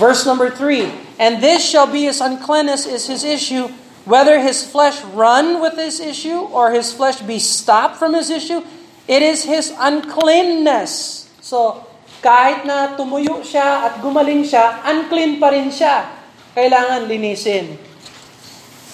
Verse 0.00 0.24
number 0.24 0.48
three, 0.50 0.88
and 1.20 1.42
this 1.42 1.60
shall 1.60 1.86
be 1.86 2.08
his 2.08 2.20
uncleanness 2.20 2.86
is 2.86 3.06
his 3.06 3.24
issue, 3.24 3.68
whether 4.04 4.40
his 4.40 4.64
flesh 4.64 5.04
run 5.12 5.60
with 5.60 5.76
his 5.76 6.00
issue 6.00 6.48
or 6.50 6.72
his 6.72 6.92
flesh 6.92 7.20
be 7.20 7.38
stopped 7.38 7.96
from 7.96 8.14
his 8.14 8.30
issue, 8.30 8.64
it 9.06 9.22
is 9.22 9.44
his 9.44 9.70
uncleanness. 9.78 11.28
So, 11.44 11.86
kahit 12.24 12.64
na 12.64 12.96
tumuyo 12.96 13.44
siya 13.44 13.92
at 13.92 13.94
gumaling 14.00 14.42
siya, 14.48 14.80
unclean 14.88 15.38
pa 15.38 15.52
rin 15.52 15.68
siya. 15.70 16.08
Kailangan 16.56 17.06
linisin. 17.06 17.78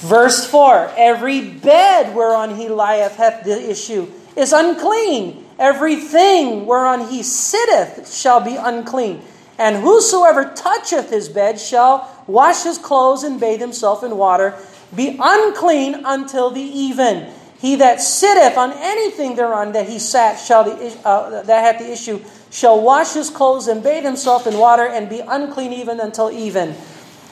Verse 0.04 0.46
4, 0.46 0.94
Every 0.98 1.42
bed 1.42 2.14
whereon 2.14 2.54
he 2.54 2.68
lieth 2.68 3.16
hath 3.16 3.42
the 3.42 3.57
issue 3.57 4.07
is 4.37 4.52
unclean. 4.52 5.47
Everything 5.59 6.66
whereon 6.66 7.09
he 7.09 7.23
sitteth 7.23 8.12
shall 8.12 8.40
be 8.40 8.57
unclean. 8.57 9.23
And 9.59 9.77
whosoever 9.77 10.53
toucheth 10.55 11.11
his 11.11 11.29
bed 11.29 11.59
shall 11.59 12.25
wash 12.29 12.62
his 12.62 12.79
clothes 12.79 13.25
and 13.25 13.40
bathe 13.40 13.61
himself 13.61 14.05
in 14.05 14.16
water, 14.16 14.55
be 14.94 15.18
unclean 15.21 16.03
until 16.05 16.51
the 16.51 16.61
even. 16.61 17.33
He 17.59 17.75
that 17.77 18.01
sitteth 18.01 18.57
on 18.57 18.73
anything 18.73 19.35
thereon 19.35 19.73
that 19.73 19.88
he 19.88 19.99
sat 19.99 20.38
shall 20.38 20.62
the, 20.62 20.97
uh, 21.05 21.42
that 21.42 21.64
hath 21.64 21.85
the 21.85 21.90
issue 21.90 22.21
shall 22.53 22.81
wash 22.81 23.14
his 23.14 23.31
clothes 23.31 23.66
and 23.66 23.83
bathe 23.83 24.05
himself 24.05 24.47
in 24.47 24.57
water 24.59 24.87
and 24.87 25.09
be 25.09 25.21
unclean 25.21 25.73
even 25.73 25.99
until 25.99 26.31
even. 26.31 26.77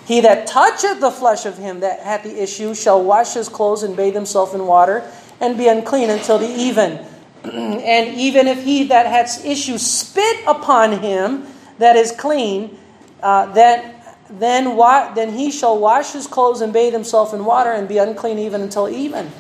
He 0.05 0.21
that 0.21 0.49
toucheth 0.49 1.01
the 1.01 1.13
flesh 1.13 1.47
of 1.47 1.59
him 1.59 1.81
that 1.81 2.01
hath 2.01 2.25
the 2.25 2.43
issue 2.43 2.75
shall 2.75 3.03
wash 3.03 3.35
his 3.35 3.49
clothes 3.49 3.85
and 3.85 3.97
bathe 3.97 4.15
himself 4.15 4.53
in 4.53 4.67
water 4.67 5.09
and 5.41 5.57
be 5.57 5.69
unclean 5.69 6.11
until 6.11 6.39
the 6.39 6.49
even. 6.49 7.07
and 7.85 8.17
even 8.17 8.47
if 8.47 8.63
he 8.65 8.85
that 8.85 9.07
hath 9.07 9.45
issue 9.45 9.79
spit 9.79 10.43
upon 10.47 11.01
him, 11.01 11.47
that 11.79 11.97
is 11.97 12.13
clean, 12.13 12.77
uh, 13.23 13.47
then 13.53 13.95
then 14.27 14.75
wa- 14.75 15.15
then 15.15 15.31
he 15.31 15.51
shall 15.51 15.79
wash 15.79 16.13
his 16.13 16.27
clothes 16.27 16.61
and 16.61 16.73
bathe 16.73 16.93
himself 16.93 17.33
in 17.33 17.45
water 17.45 17.71
and 17.71 17.87
be 17.87 17.99
unclean 17.99 18.39
even 18.39 18.61
until 18.61 18.89
even. 18.91 19.31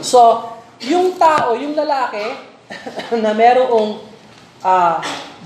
So, 0.00 0.48
yung 0.82 1.14
tao, 1.20 1.54
yung 1.54 1.76
lalaki 1.76 2.24
na 3.22 3.36
merong 3.36 4.00
uh, 4.64 4.96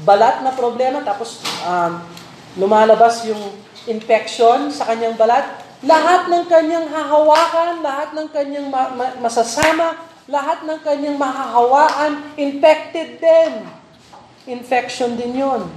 balat 0.06 0.46
na 0.46 0.54
problema 0.54 1.02
tapos 1.02 1.42
um, 1.66 2.00
lumalabas 2.56 3.26
yung 3.28 3.40
infection 3.90 4.70
sa 4.72 4.88
kanyang 4.88 5.14
balat, 5.18 5.44
lahat 5.84 6.30
ng 6.32 6.44
kanyang 6.48 6.86
hahawakan, 6.88 7.84
lahat 7.84 8.14
ng 8.16 8.26
kanyang 8.32 8.66
ma- 8.72 8.92
ma- 8.94 9.16
masasama, 9.20 10.05
lahat 10.26 10.66
ng 10.66 10.80
kanyang 10.82 11.18
mahahawaan, 11.18 12.34
infected 12.34 13.22
din. 13.22 13.52
Infection 14.46 15.14
din 15.14 15.38
yon. 15.38 15.70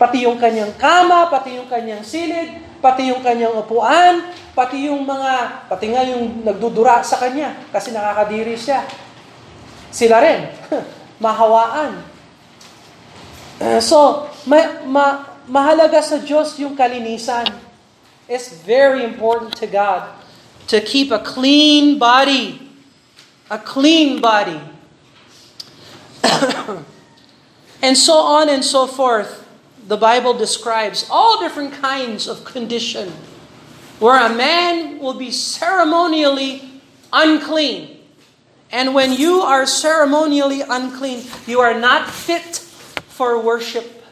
Pati 0.00 0.24
yung 0.24 0.40
kanyang 0.40 0.72
kama, 0.80 1.28
pati 1.28 1.60
yung 1.60 1.68
kanyang 1.68 2.00
silid, 2.00 2.56
pati 2.80 3.12
yung 3.12 3.20
kanyang 3.20 3.52
upuan, 3.60 4.32
pati 4.56 4.88
yung 4.88 5.04
mga, 5.04 5.64
pati 5.68 5.92
nga 5.92 6.00
yung 6.08 6.40
nagdudura 6.40 7.04
sa 7.04 7.20
kanya 7.20 7.52
kasi 7.68 7.92
nakakadiri 7.92 8.56
siya. 8.56 8.88
Sila 9.92 10.24
rin, 10.24 10.48
mahawaan. 11.24 12.00
So, 13.84 14.24
ma, 14.48 14.80
ma, 14.88 15.06
mahalaga 15.44 16.00
sa 16.00 16.16
Diyos 16.16 16.56
yung 16.56 16.72
kalinisan. 16.72 17.44
It's 18.24 18.56
very 18.64 19.04
important 19.04 19.52
to 19.60 19.68
God 19.68 20.16
to 20.72 20.80
keep 20.80 21.12
a 21.12 21.20
clean 21.20 22.00
body. 22.00 22.69
A 23.50 23.58
clean 23.58 24.20
body. 24.20 24.60
and 27.82 27.96
so 27.96 28.14
on 28.14 28.48
and 28.48 28.64
so 28.64 28.86
forth 28.86 29.46
the 29.90 29.96
Bible 29.96 30.34
describes 30.34 31.08
all 31.10 31.40
different 31.40 31.72
kinds 31.74 32.28
of 32.28 32.44
condition 32.44 33.10
where 33.98 34.24
a 34.24 34.32
man 34.32 35.00
will 35.00 35.14
be 35.14 35.32
ceremonially 35.32 36.80
unclean. 37.12 37.98
And 38.70 38.94
when 38.94 39.12
you 39.12 39.40
are 39.40 39.66
ceremonially 39.66 40.62
unclean, 40.62 41.24
you 41.46 41.60
are 41.60 41.78
not 41.78 42.08
fit 42.08 42.58
for 43.08 43.42
worship. 43.42 44.04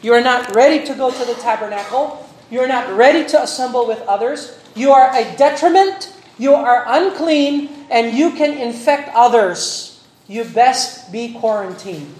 You 0.00 0.14
are 0.14 0.22
not 0.22 0.54
ready 0.54 0.84
to 0.86 0.94
go 0.94 1.10
to 1.10 1.24
the 1.24 1.34
tabernacle. 1.34 2.28
You're 2.50 2.68
not 2.68 2.96
ready 2.96 3.26
to 3.28 3.42
assemble 3.42 3.86
with 3.86 4.00
others. 4.08 4.58
You 4.74 4.92
are 4.92 5.14
a 5.14 5.36
detriment. 5.36 6.12
You 6.34 6.54
are 6.54 6.82
unclean 6.90 7.70
and 7.86 8.10
you 8.10 8.34
can 8.34 8.58
infect 8.58 9.10
others. 9.14 9.94
You 10.26 10.42
best 10.42 11.14
be 11.14 11.36
quarantined. 11.38 12.10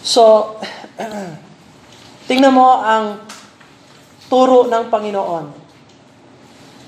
So, 0.00 0.56
tingnan 2.30 2.56
mo 2.56 2.80
ang 2.80 3.20
turo 4.32 4.64
ng 4.64 4.88
Panginoon. 4.88 5.44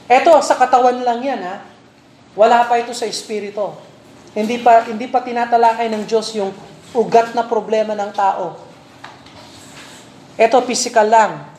Ito, 0.09 0.33
sa 0.41 0.57
katawan 0.57 1.05
lang 1.05 1.21
yan, 1.21 1.41
ha? 1.45 1.57
Wala 2.33 2.65
pa 2.65 2.81
ito 2.81 2.97
sa 2.97 3.05
espiritu. 3.05 3.77
Hindi 4.33 4.65
pa, 4.65 4.81
hindi 4.89 5.13
pa 5.13 5.21
tinatalakay 5.21 5.93
ng 5.93 6.09
Diyos 6.09 6.33
yung 6.33 6.57
ugat 6.97 7.37
na 7.37 7.45
problema 7.45 7.93
ng 7.93 8.11
tao. 8.17 8.57
Ito, 10.41 10.65
physical 10.65 11.13
lang. 11.13 11.52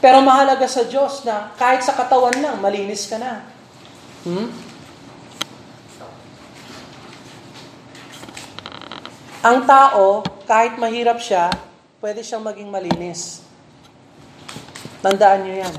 Pero 0.00 0.20
mahalaga 0.20 0.68
sa 0.68 0.84
Diyos 0.84 1.24
na 1.24 1.56
kahit 1.56 1.80
sa 1.80 1.96
katawan 1.96 2.36
lang, 2.36 2.60
malinis 2.60 3.08
ka 3.08 3.16
na. 3.16 3.48
Hmm? 4.28 4.52
Ang 9.46 9.58
tao, 9.62 10.26
kahit 10.44 10.74
mahirap 10.76 11.22
siya, 11.22 11.48
pwede 12.02 12.20
siyang 12.20 12.42
maging 12.42 12.66
malinis. 12.66 13.46
Tandaan 15.00 15.46
niyo 15.46 15.54
yan. 15.62 15.74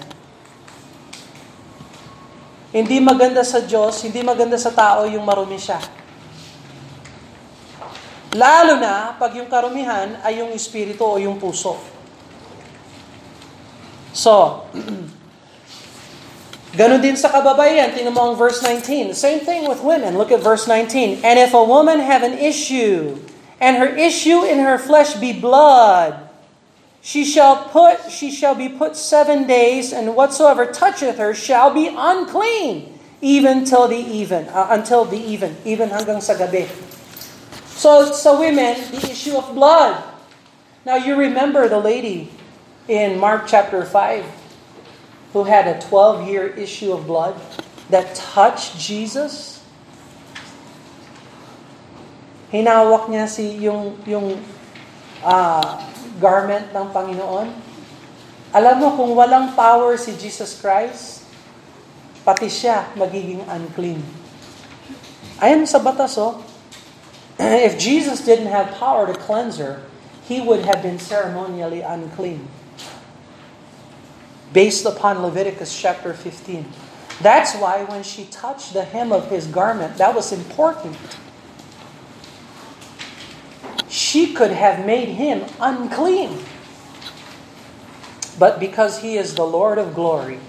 Hindi 2.72 3.04
maganda 3.04 3.44
sa 3.44 3.60
Diyos, 3.60 4.00
hindi 4.08 4.24
maganda 4.24 4.56
sa 4.56 4.72
tao 4.72 5.04
yung 5.08 5.24
marumi 5.24 5.60
siya. 5.60 5.80
Lalo 8.36 8.78
na 8.80 9.18
pag 9.18 9.34
yung 9.36 9.50
karumihan 9.50 10.20
ay 10.22 10.40
yung 10.40 10.54
espiritu 10.54 11.04
o 11.04 11.18
yung 11.20 11.36
puso. 11.36 11.97
So, 14.18 14.66
Ganon 16.78 17.02
din 17.02 17.18
sa 17.18 17.34
kababayan. 17.34 17.90
Tingnan 17.90 18.14
mo 18.14 18.30
ang 18.30 18.38
verse 18.38 18.62
19. 18.62 19.10
The 19.10 19.18
same 19.18 19.42
thing 19.42 19.66
with 19.66 19.82
women. 19.82 20.14
Look 20.14 20.30
at 20.30 20.46
verse 20.46 20.70
19. 20.70 21.26
And 21.26 21.42
if 21.42 21.58
a 21.58 21.64
woman 21.66 21.98
have 22.06 22.22
an 22.22 22.38
issue 22.38 23.18
and 23.58 23.82
her 23.82 23.90
issue 23.90 24.46
in 24.46 24.62
her 24.62 24.78
flesh 24.78 25.18
be 25.18 25.34
blood, 25.34 26.30
she 27.02 27.26
shall 27.26 27.66
put 27.74 28.14
she 28.14 28.30
shall 28.30 28.54
be 28.54 28.70
put 28.70 28.94
seven 28.94 29.50
days, 29.50 29.90
and 29.90 30.14
whatsoever 30.14 30.70
toucheth 30.70 31.18
her 31.18 31.34
shall 31.34 31.74
be 31.74 31.90
unclean, 31.90 32.94
even 33.26 33.66
till 33.66 33.90
the 33.90 33.98
even, 33.98 34.46
uh, 34.54 34.70
until 34.70 35.02
the 35.02 35.18
even, 35.18 35.58
even 35.66 35.90
hanggang 35.90 36.22
sa 36.22 36.38
gabi. 36.38 36.70
So 37.74 38.12
so 38.14 38.38
women, 38.38 38.78
the 38.94 39.02
issue 39.10 39.34
of 39.34 39.50
blood. 39.58 39.98
Now 40.86 41.00
you 41.00 41.18
remember 41.18 41.66
the 41.66 41.80
lady 41.82 42.30
in 42.88 43.20
Mark 43.20 43.48
chapter 43.48 43.84
5 43.84 44.24
who 45.36 45.44
had 45.44 45.68
a 45.68 45.76
12-year 45.80 46.56
issue 46.56 46.96
of 46.96 47.06
blood 47.06 47.36
that 47.92 48.16
touched 48.16 48.80
Jesus? 48.80 49.60
Hinawak 52.48 53.12
niya 53.12 53.28
si 53.28 53.60
yung 53.60 54.00
yung 54.08 54.40
uh, 55.20 55.84
garment 56.24 56.72
ng 56.72 56.88
Panginoon. 56.96 57.48
Alam 58.56 58.76
mo 58.80 58.88
kung 58.96 59.12
walang 59.20 59.52
power 59.52 60.00
si 60.00 60.16
Jesus 60.16 60.56
Christ, 60.56 61.28
pati 62.24 62.48
siya 62.48 62.88
magiging 62.96 63.44
unclean. 63.52 64.00
Ayan 65.44 65.68
sa 65.68 65.84
batas 65.84 66.16
oh. 66.16 66.40
If 67.68 67.76
Jesus 67.76 68.24
didn't 68.24 68.50
have 68.50 68.80
power 68.80 69.06
to 69.06 69.14
cleanse 69.14 69.60
her, 69.60 69.84
he 70.26 70.40
would 70.40 70.64
have 70.64 70.82
been 70.82 70.98
ceremonially 70.98 71.84
unclean. 71.84 72.48
Based 74.54 74.86
upon 74.86 75.22
Leviticus 75.22 75.80
chapter 75.80 76.14
15. 76.14 76.66
That's 77.22 77.56
why 77.56 77.84
when 77.86 78.04
she 78.04 78.26
touched 78.26 78.74
the 78.74 78.84
hem 78.84 79.12
of 79.12 79.30
his 79.30 79.48
garment, 79.48 79.98
that 79.98 80.16
was 80.16 80.32
important 80.32 80.98
she 83.90 84.34
could 84.34 84.52
have 84.52 84.86
made 84.86 85.10
him 85.10 85.46
unclean. 85.60 86.40
But 88.40 88.60
because 88.60 89.00
he 89.02 89.18
is 89.18 89.36
the 89.36 89.46
Lord 89.46 89.78
of 89.78 89.96
glory, 89.96 90.40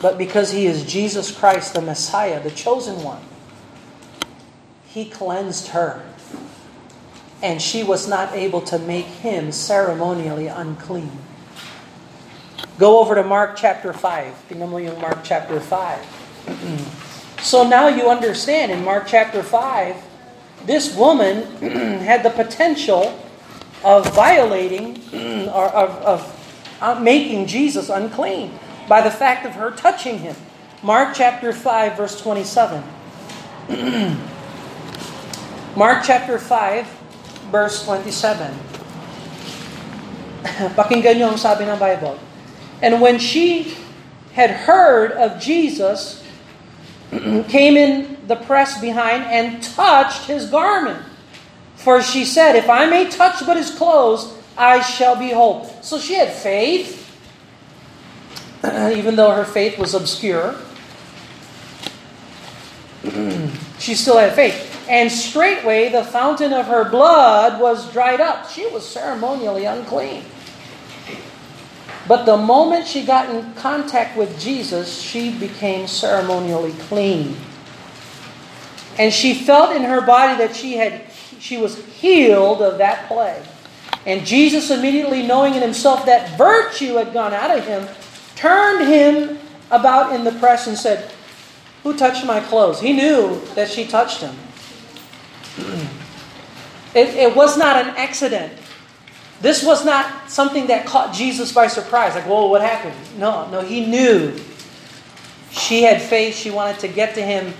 But 0.00 0.18
because 0.18 0.52
he 0.52 0.66
is 0.66 0.84
Jesus 0.84 1.32
Christ, 1.36 1.74
the 1.74 1.82
Messiah, 1.82 2.42
the 2.42 2.50
chosen 2.50 3.02
one, 3.02 3.22
he 4.86 5.06
cleansed 5.06 5.68
her. 5.68 6.04
And 7.42 7.62
she 7.62 7.84
was 7.84 8.08
not 8.08 8.34
able 8.34 8.60
to 8.62 8.78
make 8.78 9.06
him 9.06 9.52
ceremonially 9.52 10.46
unclean. 10.48 11.12
Go 12.78 13.00
over 13.00 13.18
to 13.18 13.26
Mark 13.26 13.58
chapter 13.58 13.92
5. 13.92 14.46
Tingnan 14.46 14.70
mo 14.70 14.78
yung 14.78 14.94
Mark 15.02 15.26
chapter 15.26 15.58
5. 15.58 15.98
so 17.42 17.66
now 17.66 17.90
you 17.90 18.06
understand 18.06 18.70
in 18.70 18.86
Mark 18.86 19.10
chapter 19.10 19.42
5, 19.42 19.98
this 20.62 20.94
woman 20.94 21.42
had 22.06 22.22
the 22.22 22.30
potential 22.30 23.18
of 23.82 24.06
violating 24.14 24.94
or 25.50 25.66
of, 25.74 25.90
of 26.06 26.20
uh, 26.78 26.94
making 27.02 27.50
Jesus 27.50 27.90
unclean 27.90 28.54
by 28.86 29.02
the 29.02 29.10
fact 29.10 29.42
of 29.42 29.58
her 29.58 29.74
touching 29.74 30.22
him. 30.22 30.38
Mark 30.78 31.18
chapter 31.18 31.50
5, 31.50 31.98
verse 31.98 32.14
27. 32.22 32.78
Mark 35.74 36.06
chapter 36.06 36.38
5, 36.38 36.86
verse 37.50 37.82
27. 37.82 38.54
Pakinggan 40.78 41.18
niyo 41.18 41.34
ang 41.34 41.38
sabi 41.38 41.66
ng 41.66 41.74
Bible. 41.74 42.27
And 42.82 43.00
when 43.00 43.18
she 43.18 43.76
had 44.34 44.50
heard 44.50 45.12
of 45.12 45.40
Jesus, 45.40 46.24
came 47.10 47.76
in 47.76 48.16
the 48.28 48.36
press 48.36 48.80
behind 48.80 49.24
and 49.24 49.62
touched 49.62 50.26
his 50.26 50.48
garment. 50.50 51.04
For 51.76 52.02
she 52.02 52.24
said, 52.24 52.56
If 52.56 52.68
I 52.68 52.86
may 52.86 53.08
touch 53.08 53.44
but 53.46 53.56
his 53.56 53.70
clothes, 53.70 54.34
I 54.56 54.80
shall 54.80 55.16
be 55.16 55.30
whole. 55.30 55.64
So 55.82 55.98
she 55.98 56.14
had 56.14 56.30
faith, 56.30 57.04
even 58.64 59.16
though 59.16 59.30
her 59.30 59.44
faith 59.44 59.78
was 59.78 59.94
obscure. 59.94 60.54
she 63.78 63.94
still 63.94 64.18
had 64.18 64.34
faith. 64.34 64.66
And 64.88 65.10
straightway 65.10 65.90
the 65.90 66.04
fountain 66.04 66.52
of 66.52 66.66
her 66.66 66.88
blood 66.88 67.60
was 67.60 67.90
dried 67.92 68.20
up. 68.20 68.50
She 68.50 68.66
was 68.66 68.86
ceremonially 68.86 69.64
unclean. 69.64 70.24
But 72.08 72.24
the 72.24 72.38
moment 72.38 72.86
she 72.86 73.04
got 73.04 73.28
in 73.28 73.52
contact 73.54 74.16
with 74.16 74.40
Jesus, 74.40 75.00
she 75.00 75.30
became 75.38 75.86
ceremonially 75.86 76.72
clean. 76.72 77.36
And 78.98 79.12
she 79.12 79.34
felt 79.34 79.76
in 79.76 79.82
her 79.82 80.00
body 80.00 80.38
that 80.38 80.56
she 80.56 80.76
had 80.78 81.02
she 81.38 81.56
was 81.58 81.84
healed 81.86 82.62
of 82.62 82.78
that 82.78 83.06
plague. 83.06 83.44
And 84.06 84.26
Jesus 84.26 84.70
immediately 84.70 85.26
knowing 85.26 85.54
in 85.54 85.62
himself 85.62 86.06
that 86.06 86.36
virtue 86.36 86.94
had 86.94 87.12
gone 87.12 87.34
out 87.34 87.56
of 87.56 87.64
him, 87.64 87.86
turned 88.34 88.88
him 88.88 89.38
about 89.70 90.14
in 90.14 90.24
the 90.24 90.32
press 90.32 90.66
and 90.66 90.76
said, 90.76 91.12
Who 91.82 91.96
touched 91.96 92.24
my 92.24 92.40
clothes? 92.40 92.80
He 92.80 92.92
knew 92.92 93.40
that 93.54 93.70
she 93.70 93.86
touched 93.86 94.20
him. 94.20 94.34
It, 96.94 97.08
it 97.14 97.36
was 97.36 97.58
not 97.58 97.76
an 97.76 97.94
accident. 97.96 98.57
This 99.40 99.64
was 99.64 99.84
not 99.84 100.30
something 100.30 100.66
that 100.66 100.86
caught 100.86 101.14
Jesus 101.14 101.52
by 101.52 101.68
surprise, 101.68 102.14
like, 102.14 102.24
whoa, 102.24 102.46
what 102.48 102.60
happened? 102.60 102.94
No, 103.18 103.48
no, 103.50 103.60
he 103.60 103.86
knew. 103.86 104.34
She 105.50 105.82
had 105.82 106.02
faith, 106.02 106.34
she 106.34 106.50
wanted 106.50 106.80
to 106.80 106.88
get 106.88 107.14
to 107.14 107.22
him, 107.22 107.54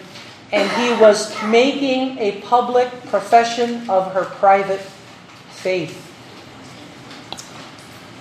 and 0.53 0.71
he 0.73 1.01
was 1.01 1.35
making 1.45 2.19
a 2.19 2.41
public 2.43 2.91
profession 3.07 3.89
of 3.89 4.13
her 4.13 4.25
private 4.25 4.81
faith. 5.51 6.05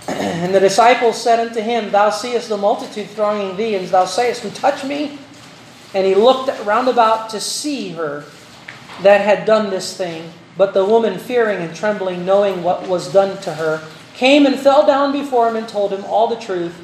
And 0.38 0.54
the 0.54 0.60
disciples 0.60 1.22
said 1.22 1.40
unto 1.40 1.60
him, 1.60 1.92
Thou 1.92 2.12
seest 2.12 2.50
the 2.50 2.58
multitude 2.58 3.10
thronging 3.10 3.58
thee, 3.58 3.76
and 3.76 3.88
thou 3.88 4.06
sayest, 4.06 4.44
Who 4.44 4.88
me? 4.88 5.18
And 5.94 6.06
he 6.06 6.16
looked 6.16 6.50
round 6.64 6.88
about 6.88 7.32
to 7.32 7.40
see 7.40 7.90
her 7.90 8.24
that 9.02 9.22
had 9.22 9.46
done 9.46 9.70
this 9.70 9.98
thing. 9.98 10.32
But 10.58 10.74
the 10.74 10.84
woman, 10.84 11.20
fearing 11.20 11.60
and 11.60 11.76
trembling, 11.76 12.26
knowing 12.26 12.64
what 12.64 12.88
was 12.88 13.14
done 13.14 13.40
to 13.44 13.54
her, 13.54 13.88
came 14.16 14.48
and 14.48 14.60
fell 14.60 14.86
down 14.86 15.12
before 15.12 15.48
him 15.48 15.56
and 15.56 15.70
told 15.70 15.94
him 15.94 16.04
all 16.06 16.28
the 16.28 16.36
truth. 16.36 16.76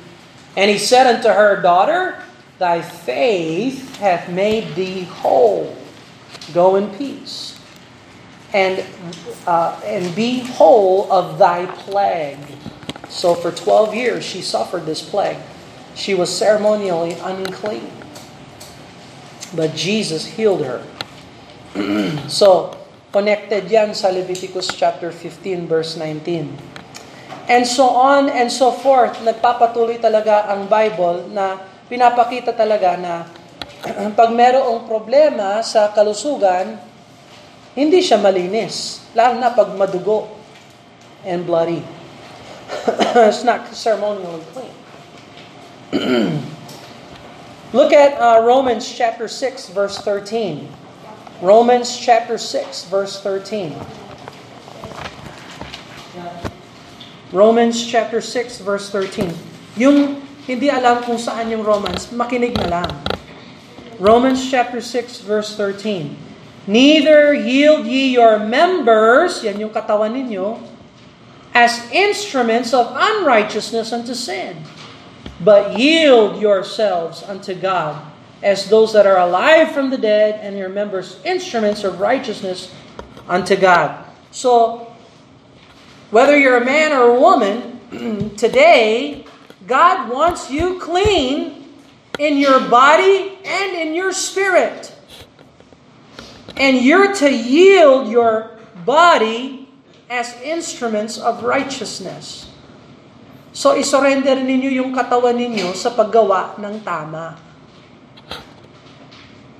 And 0.55 0.69
he 0.69 0.77
said 0.77 1.07
unto 1.07 1.29
her, 1.29 1.59
Daughter, 1.61 2.21
thy 2.59 2.81
faith 2.81 3.97
hath 3.97 4.29
made 4.29 4.75
thee 4.75 5.03
whole. 5.03 5.75
Go 6.53 6.75
in 6.75 6.91
peace, 6.97 7.59
and 8.53 8.85
uh, 9.47 9.79
and 9.83 10.15
be 10.15 10.39
whole 10.41 11.11
of 11.11 11.39
thy 11.39 11.65
plague. 11.65 12.37
So 13.09 13.33
for 13.33 13.51
twelve 13.51 13.95
years 13.95 14.23
she 14.23 14.41
suffered 14.41 14.85
this 14.85 15.01
plague. 15.01 15.37
She 15.95 16.13
was 16.13 16.35
ceremonially 16.35 17.13
unclean, 17.13 17.91
but 19.55 19.73
Jesus 19.73 20.25
healed 20.25 20.65
her. 20.65 20.85
so 22.27 22.82
Connected 23.13 23.69
yan 23.69 23.93
sa 23.93 24.09
Leviticus 24.09 24.73
chapter 24.73 25.13
15 25.13 25.69
verse 25.69 25.93
19. 26.01 26.49
And 27.45 27.61
so 27.61 27.93
on 27.93 28.25
and 28.25 28.49
so 28.49 28.73
forth. 28.73 29.21
Nagpapatuloy 29.21 30.01
talaga 30.01 30.49
ang 30.49 30.65
Bible 30.65 31.29
na 31.29 31.61
pinapakita 31.85 32.57
talaga 32.57 32.97
na 32.97 33.29
pag 34.17 34.33
merong 34.33 34.89
problema 34.89 35.61
sa 35.61 35.93
kalusugan, 35.93 36.73
hindi 37.77 38.01
siya 38.01 38.17
malinis. 38.17 39.05
Lalo 39.13 39.37
na 39.37 39.53
pag 39.53 39.69
madugo 39.77 40.33
and 41.21 41.45
bloody. 41.45 41.85
It's 43.29 43.45
not 43.45 43.69
ceremonially 43.77 44.41
clean. 44.57 44.73
Look 47.77 47.93
at 47.93 48.17
uh, 48.17 48.41
Romans 48.41 48.89
chapter 48.89 49.29
6 49.29 49.69
verse 49.69 50.01
13. 50.01 50.81
Romans 51.43 51.99
chapter 51.99 52.39
6, 52.39 52.87
verse 52.87 53.19
13. 53.19 53.75
Romans 57.35 57.83
chapter 57.83 58.23
6, 58.23 58.63
verse 58.63 58.87
13. 58.87 59.35
Yung 59.75 60.23
hindi 60.47 60.71
alam 60.71 61.03
kung 61.03 61.19
saan 61.19 61.51
yung 61.51 61.67
Romans, 61.67 62.07
makinig 62.15 62.55
na 62.55 62.79
lang. 62.79 62.91
Romans 63.99 64.39
chapter 64.39 64.79
6, 64.79 65.27
verse 65.27 65.51
13. 65.59 66.15
Neither 66.63 67.35
yield 67.35 67.91
ye 67.91 68.15
your 68.15 68.39
members, 68.39 69.43
yan 69.43 69.59
yung 69.59 69.75
katawan 69.75 70.15
ninyo, 70.15 70.63
as 71.51 71.83
instruments 71.91 72.71
of 72.71 72.87
unrighteousness 72.87 73.91
unto 73.91 74.15
sin, 74.15 74.63
but 75.43 75.75
yield 75.75 76.39
yourselves 76.39 77.19
unto 77.27 77.51
God 77.51 78.12
as 78.43 78.67
those 78.67 78.91
that 78.91 79.07
are 79.07 79.23
alive 79.23 79.71
from 79.71 79.89
the 79.89 79.97
dead, 79.97 80.43
and 80.43 80.59
your 80.59 80.67
members 80.67 81.17
instruments 81.23 81.87
of 81.87 82.03
righteousness 82.03 82.75
unto 83.27 83.55
God. 83.55 84.03
So, 84.35 84.91
whether 86.11 86.35
you're 86.35 86.59
a 86.59 86.65
man 86.65 86.91
or 86.91 87.15
a 87.15 87.19
woman, 87.19 87.79
today, 88.37 89.23
God 89.65 90.11
wants 90.11 90.51
you 90.51 90.77
clean 90.77 91.71
in 92.19 92.37
your 92.37 92.59
body 92.67 93.39
and 93.47 93.69
in 93.79 93.95
your 93.95 94.11
spirit. 94.11 94.91
And 96.59 96.83
you're 96.83 97.15
to 97.23 97.31
yield 97.31 98.11
your 98.11 98.59
body 98.85 99.71
as 100.11 100.35
instruments 100.43 101.17
of 101.17 101.41
righteousness. 101.47 102.51
So, 103.55 103.73
isurrender 103.79 104.35
ninyo 104.35 104.83
yung 104.83 104.91
katawan 104.91 105.39
ninyo 105.39 105.71
sa 105.73 105.95
paggawa 105.95 106.59
ng 106.59 106.83
tama. 106.83 107.52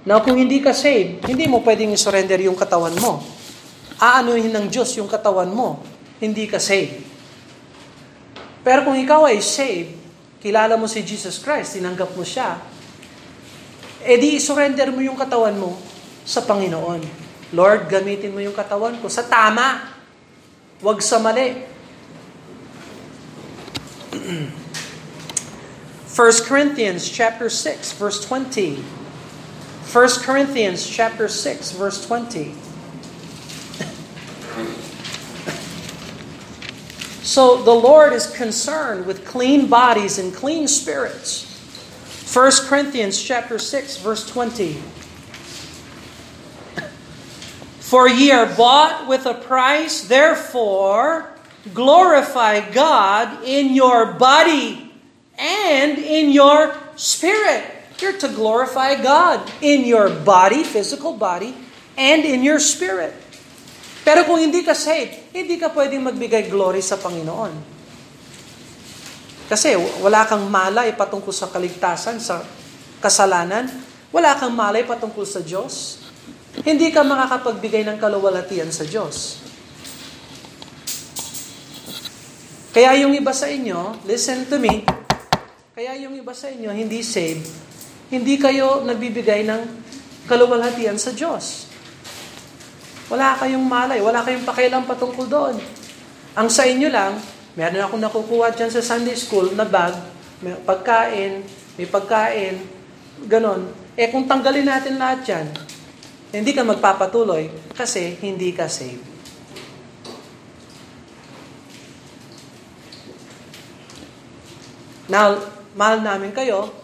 Now, 0.04 0.20
kung 0.20 0.36
hindi 0.36 0.60
ka 0.60 0.76
saved, 0.76 1.24
hindi 1.24 1.48
mo 1.48 1.64
pwedeng 1.64 1.96
surrender 1.96 2.36
yung 2.44 2.60
katawan 2.60 2.92
mo. 3.00 3.24
Aanuhin 4.04 4.52
ng 4.52 4.68
Diyos 4.68 4.92
yung 5.00 5.08
katawan 5.08 5.48
mo. 5.48 5.80
Hindi 6.20 6.44
ka 6.44 6.60
saved. 6.60 7.00
Pero 8.68 8.84
kung 8.84 9.00
ikaw 9.00 9.32
ay 9.32 9.40
saved, 9.40 9.96
kilala 10.44 10.76
mo 10.76 10.92
si 10.92 11.00
Jesus 11.08 11.40
Christ, 11.40 11.80
tinanggap 11.80 12.12
mo 12.20 12.24
siya, 12.28 12.60
edi 14.04 14.44
surrender 14.44 14.92
mo 14.92 15.00
yung 15.00 15.16
katawan 15.16 15.56
mo 15.56 15.80
sa 16.28 16.44
Panginoon. 16.44 17.00
Lord, 17.56 17.88
gamitin 17.88 18.36
mo 18.36 18.44
yung 18.44 18.56
katawan 18.56 19.00
ko 19.00 19.08
sa 19.08 19.24
tama. 19.24 19.88
Huwag 20.84 21.00
sa 21.00 21.16
mali. 21.24 21.64
1 26.12 26.44
Corinthians 26.44 27.08
chapter 27.08 27.48
6 27.48 27.96
verse 27.96 28.20
20. 28.28 29.03
1 29.92 30.10
Corinthians 30.22 30.88
chapter 30.88 31.28
6 31.28 31.72
verse 31.74 32.06
20. 32.06 32.56
so 37.24 37.64
the 37.64 37.74
Lord 37.74 38.14
is 38.14 38.30
concerned 38.36 39.06
with 39.06 39.26
clean 39.26 39.68
bodies 39.68 40.20
and 40.20 40.34
clean 40.34 40.68
spirits. 40.68 41.50
1 42.34 42.52
Corinthians 42.68 43.22
chapter 43.22 43.58
6 43.60 43.98
verse 43.98 44.30
20. 44.30 44.82
For 47.80 48.08
ye 48.08 48.32
are 48.32 48.48
bought 48.56 49.08
with 49.08 49.26
a 49.26 49.34
price, 49.34 50.08
therefore 50.08 51.30
glorify 51.74 52.72
God 52.72 53.44
in 53.44 53.74
your 53.74 54.14
body 54.14 54.92
and 55.38 55.98
in 55.98 56.32
your 56.32 56.76
spirit. 56.96 57.83
You're 58.04 58.20
to 58.20 58.28
glorify 58.28 59.00
God 59.00 59.48
in 59.64 59.88
your 59.88 60.12
body, 60.12 60.68
physical 60.68 61.16
body, 61.16 61.56
and 61.96 62.28
in 62.28 62.44
your 62.44 62.60
spirit. 62.60 63.16
Pero 64.04 64.28
kung 64.28 64.44
hindi 64.44 64.60
ka 64.60 64.76
saved, 64.76 65.32
hindi 65.32 65.56
ka 65.56 65.72
pwedeng 65.72 66.04
magbigay 66.12 66.52
glory 66.52 66.84
sa 66.84 67.00
Panginoon. 67.00 67.56
Kasi 69.48 69.80
wala 70.04 70.28
kang 70.28 70.52
malay 70.52 70.92
patungkol 70.92 71.32
sa 71.32 71.48
kaligtasan, 71.48 72.20
sa 72.20 72.44
kasalanan. 73.00 73.72
Wala 74.12 74.36
kang 74.36 74.52
malay 74.52 74.84
patungkol 74.84 75.24
sa 75.24 75.40
Diyos. 75.40 76.04
Hindi 76.68 76.92
ka 76.92 77.08
makakapagbigay 77.08 77.88
ng 77.88 77.98
kaluwalhatian 78.04 78.68
sa 78.76 78.84
Diyos. 78.84 79.40
Kaya 82.76 83.00
yung 83.00 83.16
iba 83.16 83.32
sa 83.32 83.48
inyo, 83.48 84.04
listen 84.04 84.44
to 84.50 84.60
me, 84.60 84.84
kaya 85.78 85.94
yung 86.02 86.18
iba 86.18 86.34
sa 86.34 86.50
inyo 86.50 86.74
hindi 86.74 87.06
saved, 87.06 87.46
hindi 88.14 88.38
kayo 88.38 88.86
nagbibigay 88.86 89.42
ng 89.42 89.62
kaluwalhatian 90.30 91.02
sa 91.02 91.10
Diyos. 91.10 91.66
Wala 93.10 93.34
kayong 93.42 93.66
malay, 93.66 93.98
wala 94.06 94.22
kayong 94.22 94.46
pakialam 94.46 94.86
patungkol 94.86 95.26
doon. 95.26 95.58
Ang 96.38 96.48
sa 96.54 96.70
inyo 96.70 96.94
lang, 96.94 97.18
meron 97.58 97.82
akong 97.82 98.04
nakukuha 98.06 98.54
dyan 98.54 98.70
sa 98.70 98.86
Sunday 98.86 99.18
School 99.18 99.58
na 99.58 99.66
bag, 99.66 99.98
may 100.46 100.54
pagkain, 100.62 101.42
may 101.74 101.90
pagkain, 101.90 102.62
ganon. 103.26 103.66
Eh 103.98 104.14
kung 104.14 104.30
tanggalin 104.30 104.70
natin 104.70 105.02
lahat 105.02 105.26
yan, 105.26 105.46
hindi 106.30 106.54
ka 106.54 106.62
magpapatuloy 106.62 107.50
kasi 107.74 108.18
hindi 108.22 108.54
ka 108.54 108.70
saved. 108.70 109.10
Now, 115.10 115.38
mahal 115.78 116.02
namin 116.02 116.34
kayo, 116.34 116.83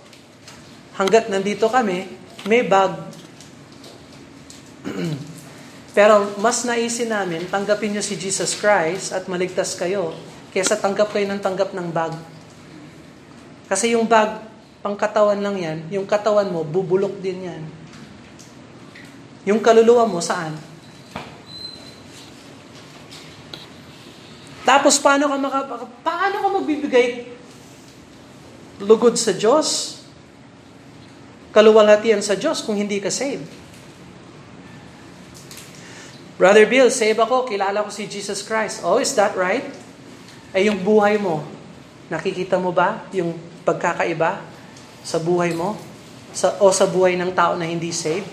hanggat 0.99 1.31
nandito 1.31 1.71
kami, 1.71 2.11
may 2.43 2.67
bag. 2.67 2.91
Pero 5.95 6.35
mas 6.43 6.67
naisin 6.67 7.07
namin, 7.07 7.47
tanggapin 7.47 7.95
nyo 7.95 8.03
si 8.03 8.19
Jesus 8.19 8.59
Christ 8.59 9.15
at 9.15 9.31
maligtas 9.31 9.79
kayo, 9.79 10.11
kaysa 10.51 10.75
tanggap 10.75 11.15
kayo 11.15 11.23
ng 11.31 11.39
tanggap 11.39 11.71
ng 11.71 11.87
bag. 11.87 12.11
Kasi 13.71 13.95
yung 13.95 14.11
bag, 14.11 14.43
pangkatawan 14.83 15.39
lang 15.39 15.55
yan, 15.55 15.77
yung 15.87 16.03
katawan 16.03 16.51
mo, 16.51 16.67
bubulok 16.67 17.15
din 17.23 17.47
yan. 17.47 17.63
Yung 19.47 19.63
kaluluwa 19.63 20.03
mo, 20.03 20.19
saan? 20.19 20.51
Tapos 24.67 24.99
paano 25.01 25.31
ka 25.31 25.37
maka, 25.39 25.59
paano 26.05 26.35
ka 26.43 26.47
magbibigay 26.61 27.07
lugod 28.83 29.15
sa 29.17 29.33
Diyos? 29.33 29.98
Kaluwalhatian 31.59 32.23
sa 32.23 32.39
Diyos 32.39 32.63
kung 32.63 32.79
hindi 32.79 33.03
ka 33.03 33.11
saved. 33.11 33.43
Brother 36.39 36.63
Bill, 36.63 36.87
save 36.87 37.19
ako, 37.19 37.51
kilala 37.51 37.83
ko 37.83 37.91
si 37.91 38.07
Jesus 38.07 38.39
Christ. 38.47 38.79
Oh, 38.79 38.95
is 38.95 39.11
that 39.19 39.35
right? 39.35 39.67
Ay 40.55 40.71
yung 40.71 40.79
buhay 40.79 41.19
mo, 41.19 41.43
nakikita 42.07 42.55
mo 42.55 42.71
ba 42.71 43.03
yung 43.11 43.35
pagkakaiba 43.67 44.39
sa 45.03 45.19
buhay 45.19 45.51
mo? 45.51 45.75
Sa, 46.31 46.55
o 46.63 46.71
sa 46.71 46.87
buhay 46.87 47.19
ng 47.19 47.35
tao 47.35 47.59
na 47.59 47.67
hindi 47.67 47.91
saved? 47.91 48.31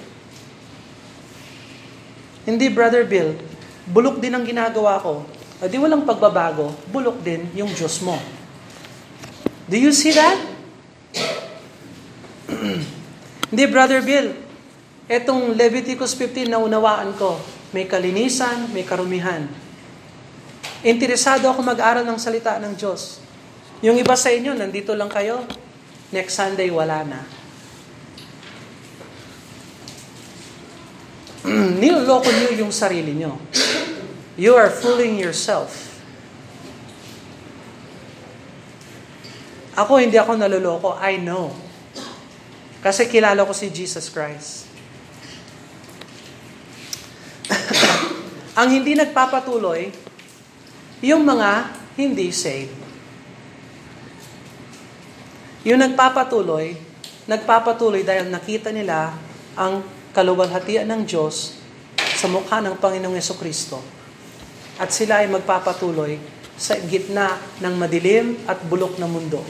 Hindi, 2.46 2.70
Brother 2.70 3.02
Bill. 3.02 3.34
Bulok 3.90 4.22
din 4.22 4.38
ang 4.38 4.46
ginagawa 4.46 5.02
ko. 5.02 5.26
O 5.58 5.66
di 5.66 5.82
walang 5.82 6.06
pagbabago, 6.06 6.78
bulok 6.94 7.18
din 7.26 7.42
yung 7.58 7.74
Diyos 7.74 7.98
mo. 8.06 8.22
Do 9.66 9.74
you 9.74 9.90
see 9.90 10.14
that? 10.14 10.38
Hindi, 13.50 13.64
Brother 13.70 14.02
Bill. 14.02 14.34
Etong 15.06 15.54
Leviticus 15.54 16.18
15 16.18 16.50
na 16.50 16.58
unawaan 16.58 17.14
ko, 17.14 17.38
may 17.70 17.86
kalinisan, 17.86 18.66
may 18.74 18.82
karumihan. 18.82 19.46
Interesado 20.82 21.46
ako 21.46 21.62
mag-aral 21.62 22.02
ng 22.02 22.18
salita 22.18 22.58
ng 22.58 22.74
Diyos. 22.74 23.22
Yung 23.86 23.94
iba 24.02 24.18
sa 24.18 24.34
inyo, 24.34 24.50
nandito 24.50 24.98
lang 24.98 25.06
kayo. 25.06 25.46
Next 26.10 26.34
Sunday, 26.34 26.74
wala 26.74 27.06
na. 27.06 27.20
Niloloko 31.82 32.26
niyo 32.34 32.66
yung 32.66 32.74
sarili 32.74 33.14
niyo. 33.14 33.38
You 34.34 34.58
are 34.58 34.74
fooling 34.74 35.22
yourself. 35.22 35.86
Ako, 39.78 40.02
hindi 40.02 40.18
ako 40.18 40.34
naloloko. 40.34 40.98
I 40.98 41.20
know. 41.22 41.65
Kasi 42.86 43.10
kilala 43.10 43.42
ko 43.42 43.50
si 43.50 43.66
Jesus 43.66 44.06
Christ. 44.14 44.70
Ang 48.62 48.78
hindi 48.78 48.94
nagpapatuloy, 48.94 49.90
yung 51.02 51.26
mga 51.26 51.66
hindi 51.98 52.30
saved. 52.30 52.78
Yung 55.66 55.82
nagpapatuloy, 55.82 56.78
nagpapatuloy 57.26 58.06
dahil 58.06 58.30
nakita 58.30 58.70
nila 58.70 59.18
ang 59.58 59.82
kaluwalhatian 60.14 60.86
ng 60.86 61.02
Diyos 61.02 61.58
sa 61.98 62.30
mukha 62.30 62.62
ng 62.62 62.78
Panginoong 62.78 63.18
Yeso 63.18 63.34
Kristo. 63.34 63.82
At 64.78 64.94
sila 64.94 65.26
ay 65.26 65.28
magpapatuloy 65.34 66.22
sa 66.54 66.78
gitna 66.86 67.34
ng 67.58 67.74
madilim 67.74 68.46
at 68.46 68.62
bulok 68.62 68.94
na 69.02 69.10
mundo. 69.10 69.42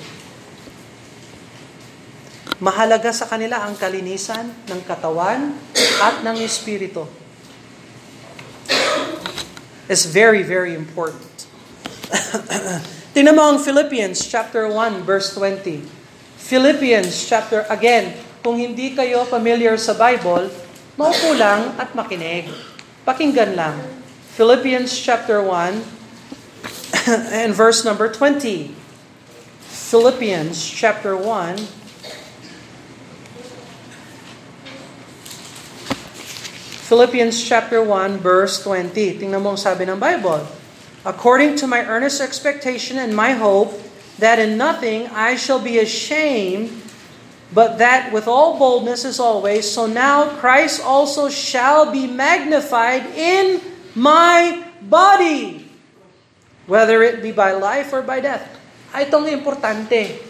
Mahalaga 2.57 3.12
sa 3.12 3.29
kanila 3.29 3.69
ang 3.69 3.77
kalinisan 3.77 4.49
ng 4.49 4.81
katawan 4.88 5.53
at 6.01 6.25
ng 6.25 6.40
espiritu 6.40 7.05
is 9.92 10.09
very, 10.09 10.40
very 10.40 10.73
important. 10.73 11.47
Tingnan 13.14 13.37
mo 13.37 13.45
ang 13.45 13.59
Philippians 13.61 14.25
chapter 14.25 14.66
1 14.73 15.05
verse 15.05 15.37
20. 15.37 15.85
Philippians 16.40 17.12
chapter, 17.27 17.69
again, 17.69 18.16
kung 18.40 18.57
hindi 18.57 18.95
kayo 18.95 19.27
familiar 19.27 19.75
sa 19.77 19.92
Bible, 19.92 20.49
maupo 20.97 21.35
lang 21.35 21.75
at 21.77 21.92
makinig. 21.92 22.49
Pakinggan 23.05 23.53
lang. 23.53 23.77
Philippians 24.33 24.97
chapter 24.97 25.45
1 25.45 25.77
and 27.45 27.53
verse 27.53 27.85
number 27.85 28.09
20. 28.09 28.73
Philippians 29.66 30.57
chapter 30.57 31.12
1 31.12 31.86
Philippians 36.87 37.35
chapter 37.42 37.83
1 37.83 38.22
verse 38.22 38.62
20. 38.62 39.18
Tingnan 39.18 39.42
mo 39.42 39.59
ang 39.59 39.61
sabi 39.61 39.90
ng 39.90 39.99
Bible. 39.99 40.46
According 41.03 41.59
to 41.59 41.66
my 41.66 41.83
earnest 41.83 42.22
expectation 42.22 42.94
and 42.94 43.11
my 43.11 43.35
hope 43.35 43.75
that 44.22 44.38
in 44.38 44.55
nothing 44.55 45.11
I 45.11 45.35
shall 45.35 45.59
be 45.59 45.83
ashamed, 45.83 46.70
but 47.51 47.83
that 47.83 48.14
with 48.14 48.31
all 48.31 48.55
boldness 48.55 49.03
as 49.03 49.18
always, 49.18 49.66
so 49.66 49.90
now 49.90 50.38
Christ 50.38 50.79
also 50.79 51.27
shall 51.27 51.90
be 51.90 52.07
magnified 52.07 53.03
in 53.18 53.59
my 53.99 54.62
body, 54.79 55.66
whether 56.70 57.03
it 57.03 57.18
be 57.18 57.35
by 57.35 57.51
life 57.51 57.90
or 57.90 58.07
by 58.07 58.22
death. 58.22 58.46
Ay, 58.94 59.11
itong 59.11 59.27
importante. 59.27 60.22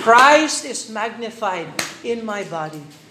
Christ 0.00 0.64
is 0.64 0.88
magnified 0.88 1.68
in 2.00 2.24
my 2.24 2.40
body. 2.48 3.03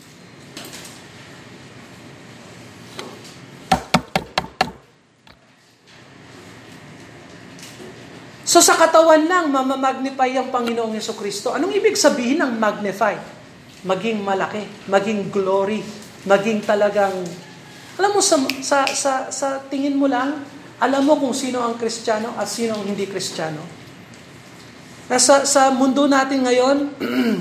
So 8.53 8.61
sa 8.61 8.77
katawan 8.77 9.25
lang, 9.25 9.49
mamamagnify 9.49 10.29
ang 10.37 10.53
Panginoong 10.53 10.93
Yeso 10.93 11.17
Kristo. 11.17 11.57
Anong 11.57 11.73
ibig 11.73 11.97
sabihin 11.97 12.37
ng 12.37 12.61
magnify? 12.61 13.17
Maging 13.81 14.21
malaki, 14.21 14.61
maging 14.85 15.33
glory, 15.33 15.81
maging 16.29 16.61
talagang... 16.61 17.17
Alam 17.97 18.13
mo, 18.13 18.21
sa, 18.21 18.37
sa, 18.61 18.85
sa, 18.85 19.33
sa 19.33 19.57
tingin 19.73 19.97
mo 19.97 20.05
lang, 20.05 20.45
alam 20.77 21.01
mo 21.01 21.17
kung 21.17 21.33
sino 21.33 21.65
ang 21.65 21.81
Kristiyano 21.81 22.37
at 22.37 22.45
sino 22.45 22.77
ang 22.77 22.85
hindi 22.85 23.09
Kristiyano. 23.09 23.65
Sa, 25.17 25.49
sa 25.49 25.73
mundo 25.73 26.05
natin 26.05 26.45
ngayon, 26.45 26.77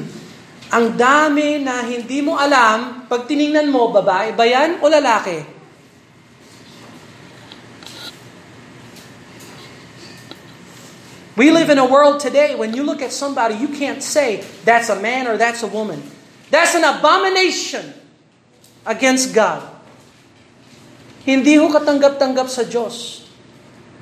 ang 0.81 0.87
dami 0.97 1.61
na 1.61 1.85
hindi 1.93 2.25
mo 2.25 2.41
alam, 2.41 3.05
pag 3.05 3.29
tiningnan 3.29 3.69
mo, 3.69 3.93
babae 3.93 4.33
ba 4.33 4.49
yan 4.49 4.81
o 4.81 4.89
lalaki? 4.89 5.52
We 11.33 11.49
live 11.49 11.73
in 11.73 11.81
a 11.81 11.89
world 11.89 12.21
today 12.21 12.53
when 12.53 12.77
you 12.77 12.85
look 12.85 13.01
at 13.01 13.09
somebody, 13.09 13.57
you 13.57 13.73
can't 13.73 14.05
say 14.05 14.45
that's 14.69 14.93
a 14.93 15.01
man 15.01 15.25
or 15.25 15.41
that's 15.41 15.65
a 15.65 15.71
woman. 15.71 16.05
That's 16.53 16.77
an 16.77 16.85
abomination 16.85 17.97
against 18.85 19.33
God. 19.33 19.65
Hindi 21.25 21.57
ho 21.57 21.73
katanggap-tanggap 21.73 22.53
sa 22.53 22.69
Diyos. 22.69 23.25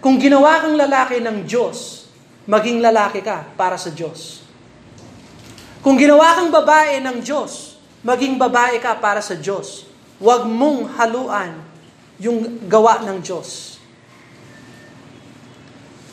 Kung 0.02 0.18
ginawa 0.18 0.58
kang 0.58 0.74
lalaki 0.74 1.22
ng 1.22 1.46
Diyos, 1.46 2.08
maging 2.50 2.82
lalaki 2.82 3.22
ka 3.22 3.46
para 3.54 3.78
sa 3.78 3.94
Diyos. 3.94 4.42
Kung 5.86 5.94
ginawa 5.94 6.34
kang 6.34 6.50
babae 6.50 6.98
ng 6.98 7.22
Diyos, 7.22 7.78
maging 8.02 8.40
babae 8.42 8.82
ka 8.82 8.98
para 8.98 9.22
sa 9.22 9.38
Diyos. 9.38 9.86
Huwag 10.18 10.50
mong 10.50 10.98
haluan 10.98 11.62
yung 12.18 12.66
gawa 12.66 13.06
ng 13.06 13.22
Diyos. 13.22 13.69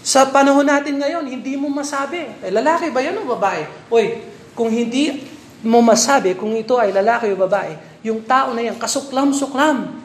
Sa 0.07 0.31
panahon 0.31 0.63
natin 0.63 0.95
ngayon, 1.03 1.27
hindi 1.27 1.59
mo 1.59 1.67
masabi, 1.67 2.31
eh, 2.39 2.47
lalaki 2.47 2.95
ba 2.95 3.03
yan 3.03 3.19
o 3.19 3.27
babae? 3.27 3.67
Uy, 3.91 4.23
kung 4.55 4.71
hindi 4.71 5.27
mo 5.59 5.83
masabi 5.83 6.31
kung 6.31 6.55
ito 6.55 6.79
ay 6.79 6.95
lalaki 6.95 7.27
o 7.27 7.35
babae, 7.35 7.75
yung 8.07 8.23
tao 8.23 8.55
na 8.55 8.63
yan, 8.63 8.79
kasuklam-suklam 8.79 9.99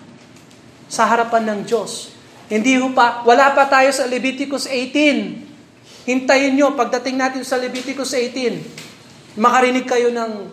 sa 0.90 1.06
harapan 1.06 1.54
ng 1.54 1.60
Diyos. 1.70 2.10
Hindi 2.50 2.82
ho 2.82 2.90
pa, 2.90 3.22
wala 3.22 3.54
pa 3.54 3.70
tayo 3.70 3.94
sa 3.94 4.10
Leviticus 4.10 4.66
18. 4.66 6.02
Hintayin 6.02 6.58
nyo, 6.58 6.74
pagdating 6.74 7.14
natin 7.14 7.46
sa 7.46 7.54
Leviticus 7.62 8.10
18, 8.10 9.38
makarinig 9.38 9.86
kayo 9.86 10.10
ng 10.10 10.50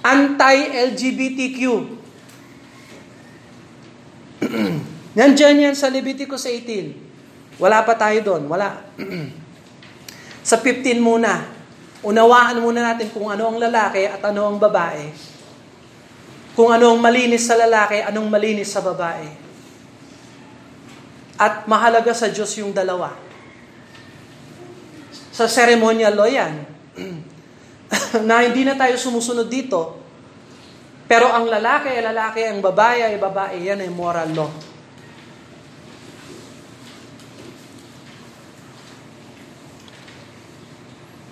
anti-LGBTQ. 0.00 1.60
Nandyan 5.20 5.60
yan 5.60 5.76
sa 5.76 5.92
Leviticus 5.92 6.48
18. 6.48 7.07
Wala 7.58 7.82
pa 7.82 7.98
tayo 7.98 8.22
doon, 8.22 8.46
wala. 8.46 8.86
sa 10.48 10.56
15 10.62 11.02
muna, 11.02 11.42
unawaan 12.06 12.62
muna 12.62 12.94
natin 12.94 13.10
kung 13.10 13.26
ano 13.26 13.50
ang 13.50 13.58
lalaki 13.58 14.06
at 14.06 14.22
ano 14.22 14.46
ang 14.46 14.56
babae. 14.62 15.10
Kung 16.54 16.70
ano 16.70 16.94
ang 16.94 17.02
malinis 17.02 17.46
sa 17.46 17.58
lalaki, 17.58 18.02
anong 18.02 18.30
malinis 18.30 18.70
sa 18.70 18.82
babae. 18.82 19.26
At 21.38 21.66
mahalaga 21.70 22.14
sa 22.14 22.30
Diyos 22.30 22.50
yung 22.58 22.74
dalawa. 22.74 23.14
Sa 25.34 25.46
ceremonial 25.46 26.14
law 26.14 26.26
yan, 26.26 26.66
na 28.28 28.42
hindi 28.42 28.66
na 28.66 28.74
tayo 28.74 28.94
sumusunod 28.98 29.46
dito, 29.46 29.98
pero 31.06 31.30
ang 31.30 31.46
lalaki 31.46 31.88
ay 31.94 32.02
lalaki, 32.04 32.40
ang 32.46 32.60
babae 32.60 33.06
ay 33.06 33.16
babae, 33.16 33.56
yan 33.62 33.80
ay 33.82 33.90
moral 33.90 34.30
law. 34.34 34.50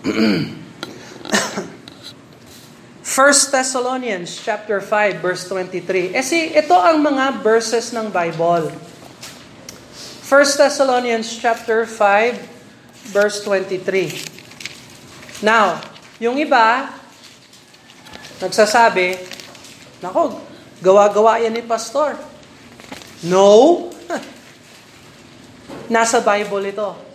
First 3.02 3.50
Thessalonians 3.50 4.38
chapter 4.38 4.78
5 4.78 5.18
verse 5.18 5.50
23. 5.50 6.14
Eh 6.14 6.22
si 6.22 6.54
ito 6.54 6.78
ang 6.78 7.02
mga 7.02 7.42
verses 7.42 7.90
ng 7.90 8.06
Bible. 8.14 8.70
First 10.26 10.58
Thessalonians 10.58 11.30
chapter 11.38 11.86
5 11.86 13.10
verse 13.10 13.42
23. 13.42 15.42
Now, 15.42 15.82
yung 16.22 16.38
iba 16.38 16.94
nagsasabi, 18.36 19.16
nako, 20.04 20.44
gawa-gawa 20.84 21.40
yan 21.40 21.56
ni 21.56 21.64
pastor. 21.64 22.20
No. 23.24 23.88
Nasa 25.94 26.20
Bible 26.20 26.68
ito. 26.68 27.05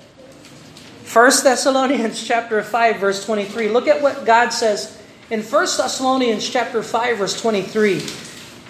1 1.11 1.43
Thessalonians 1.43 2.25
chapter 2.25 2.63
5 2.63 2.95
verse 2.95 3.25
23. 3.25 3.67
Look 3.67 3.89
at 3.89 4.01
what 4.01 4.23
God 4.23 4.51
says 4.51 4.97
in 5.29 5.41
1 5.41 5.49
Thessalonians 5.51 6.47
chapter 6.47 6.81
5 6.81 7.17
verse 7.17 7.41
23. 7.41 8.01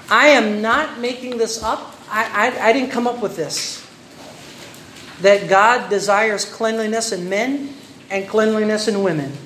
I 0.09 0.29
am 0.29 0.59
not 0.59 0.99
making 0.99 1.37
this 1.37 1.61
up. 1.61 1.95
I, 2.09 2.49
I, 2.49 2.69
I 2.69 2.73
didn't 2.73 2.89
come 2.89 3.05
up 3.05 3.21
with 3.21 3.35
this. 3.35 3.85
That 5.21 5.49
God 5.49 5.91
desires 5.91 6.43
cleanliness 6.43 7.11
in 7.11 7.29
men 7.29 7.75
and 8.09 8.27
cleanliness 8.27 8.87
in 8.87 9.03
women. 9.03 9.37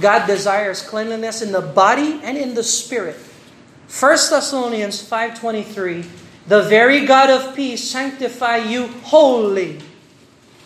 God 0.00 0.26
desires 0.26 0.80
cleanliness 0.80 1.42
in 1.42 1.52
the 1.52 1.60
body 1.60 2.20
and 2.22 2.38
in 2.38 2.54
the 2.54 2.64
spirit. 2.64 3.16
1 3.16 4.10
Thessalonians 4.30 5.06
5.23 5.06 6.08
The 6.46 6.62
very 6.62 7.04
God 7.04 7.28
of 7.28 7.54
peace 7.54 7.84
sanctify 7.84 8.64
you 8.64 8.86
wholly. 9.04 9.80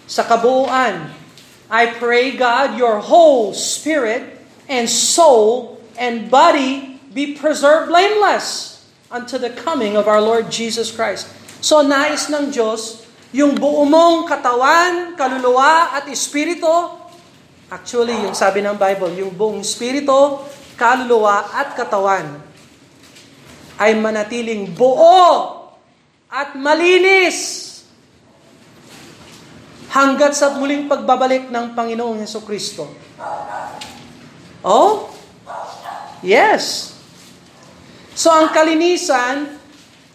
Sa 0.07 0.23
kabuuan, 0.23 1.22
I 1.73 1.89
pray 1.97 2.37
God 2.37 2.77
your 2.77 3.01
whole 3.01 3.57
spirit 3.57 4.37
and 4.69 4.85
soul 4.85 5.81
and 5.97 6.29
body 6.29 7.01
be 7.09 7.33
preserved 7.33 7.89
blameless 7.89 8.85
unto 9.09 9.41
the 9.41 9.49
coming 9.49 9.97
of 9.97 10.05
our 10.05 10.21
Lord 10.21 10.53
Jesus 10.53 10.93
Christ. 10.93 11.33
So 11.65 11.81
nais 11.81 12.29
ng 12.29 12.53
Diyos, 12.53 13.09
yung 13.33 13.57
buo 13.57 13.89
mong 13.89 14.29
katawan, 14.29 15.17
kaluluwa 15.17 15.97
at 15.97 16.13
espiritu, 16.13 16.69
actually 17.73 18.21
yung 18.21 18.37
sabi 18.37 18.61
ng 18.61 18.77
Bible, 18.77 19.09
yung 19.17 19.33
buong 19.33 19.65
espiritu, 19.65 20.45
kaluluwa 20.77 21.57
at 21.57 21.73
katawan 21.73 22.37
ay 23.81 23.97
manatiling 23.97 24.69
buo 24.77 25.57
at 26.29 26.53
malinis 26.53 27.72
hanggat 29.93 30.33
sa 30.33 30.57
muling 30.57 30.89
pagbabalik 30.89 31.53
ng 31.53 31.77
Panginoong 31.77 32.25
Heso 32.25 32.41
Kristo. 32.41 32.89
Oh? 34.65 35.13
Yes. 36.25 36.97
So 38.17 38.33
ang 38.33 38.57
kalinisan 38.57 39.61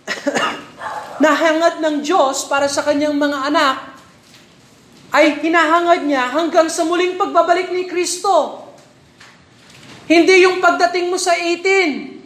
nahangad 1.24 1.78
ng 1.82 2.02
Diyos 2.02 2.50
para 2.50 2.66
sa 2.66 2.82
kanyang 2.82 3.14
mga 3.14 3.38
anak 3.54 3.78
ay 5.14 5.40
hinahangad 5.46 6.04
niya 6.10 6.30
hanggang 6.34 6.68
sa 6.74 6.84
muling 6.84 7.14
pagbabalik 7.16 7.70
ni 7.70 7.86
Kristo. 7.86 8.66
Hindi 10.10 10.48
yung 10.48 10.58
pagdating 10.64 11.12
mo 11.12 11.20
sa 11.20 11.36
18. 11.36 12.18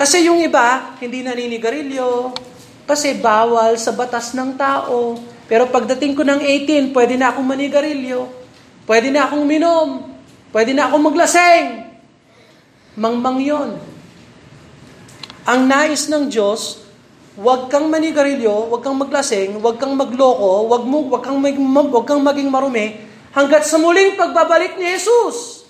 Kasi 0.00 0.24
yung 0.24 0.40
iba, 0.40 0.96
hindi 0.96 1.20
naninigarilyo, 1.20 2.32
kasi 2.90 3.14
bawal 3.22 3.78
sa 3.78 3.94
batas 3.94 4.34
ng 4.34 4.58
tao. 4.58 5.14
Pero 5.46 5.70
pagdating 5.70 6.18
ko 6.18 6.26
ng 6.26 6.42
18, 6.42 6.90
pwede 6.90 7.14
na 7.14 7.30
akong 7.30 7.46
manigarilyo, 7.46 8.26
pwede 8.90 9.14
na 9.14 9.30
akong 9.30 9.46
minom, 9.46 10.10
pwede 10.50 10.74
na 10.74 10.90
akong 10.90 11.06
maglaseng. 11.06 11.86
Mangmang 12.98 13.38
yon. 13.38 13.78
Ang 15.46 15.60
nais 15.70 16.10
ng 16.10 16.26
Diyos, 16.26 16.82
huwag 17.38 17.70
kang 17.70 17.86
manigarilyo, 17.86 18.66
huwag 18.66 18.82
kang 18.82 18.98
maglaseng, 18.98 19.62
huwag 19.62 19.78
kang 19.78 19.94
magloko, 19.94 20.66
huwag, 20.66 20.82
mo, 20.82 21.06
huwag, 21.06 21.22
kang, 21.22 21.38
huwag 21.38 22.06
kang 22.06 22.22
maging 22.26 22.50
marumi, 22.50 23.06
hanggat 23.30 23.62
sa 23.62 23.78
muling 23.78 24.18
pagbabalik 24.18 24.74
ni 24.74 24.86
Jesus. 24.98 25.62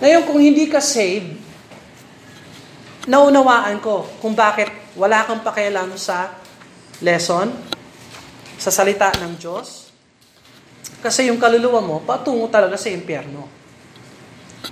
Ngayon, 0.00 0.22
kung 0.24 0.40
hindi 0.40 0.64
ka 0.64 0.80
saved, 0.80 1.39
naunawaan 3.08 3.80
ko 3.80 4.04
kung 4.20 4.36
bakit 4.36 4.68
wala 4.98 5.24
kang 5.24 5.40
pakialam 5.40 5.96
sa 5.96 6.36
lesson, 7.00 7.48
sa 8.60 8.68
salita 8.68 9.08
ng 9.24 9.40
Diyos. 9.40 9.88
Kasi 11.00 11.32
yung 11.32 11.40
kaluluwa 11.40 11.80
mo, 11.80 11.96
patungo 12.04 12.44
talaga 12.52 12.76
sa 12.76 12.92
impyerno. 12.92 13.48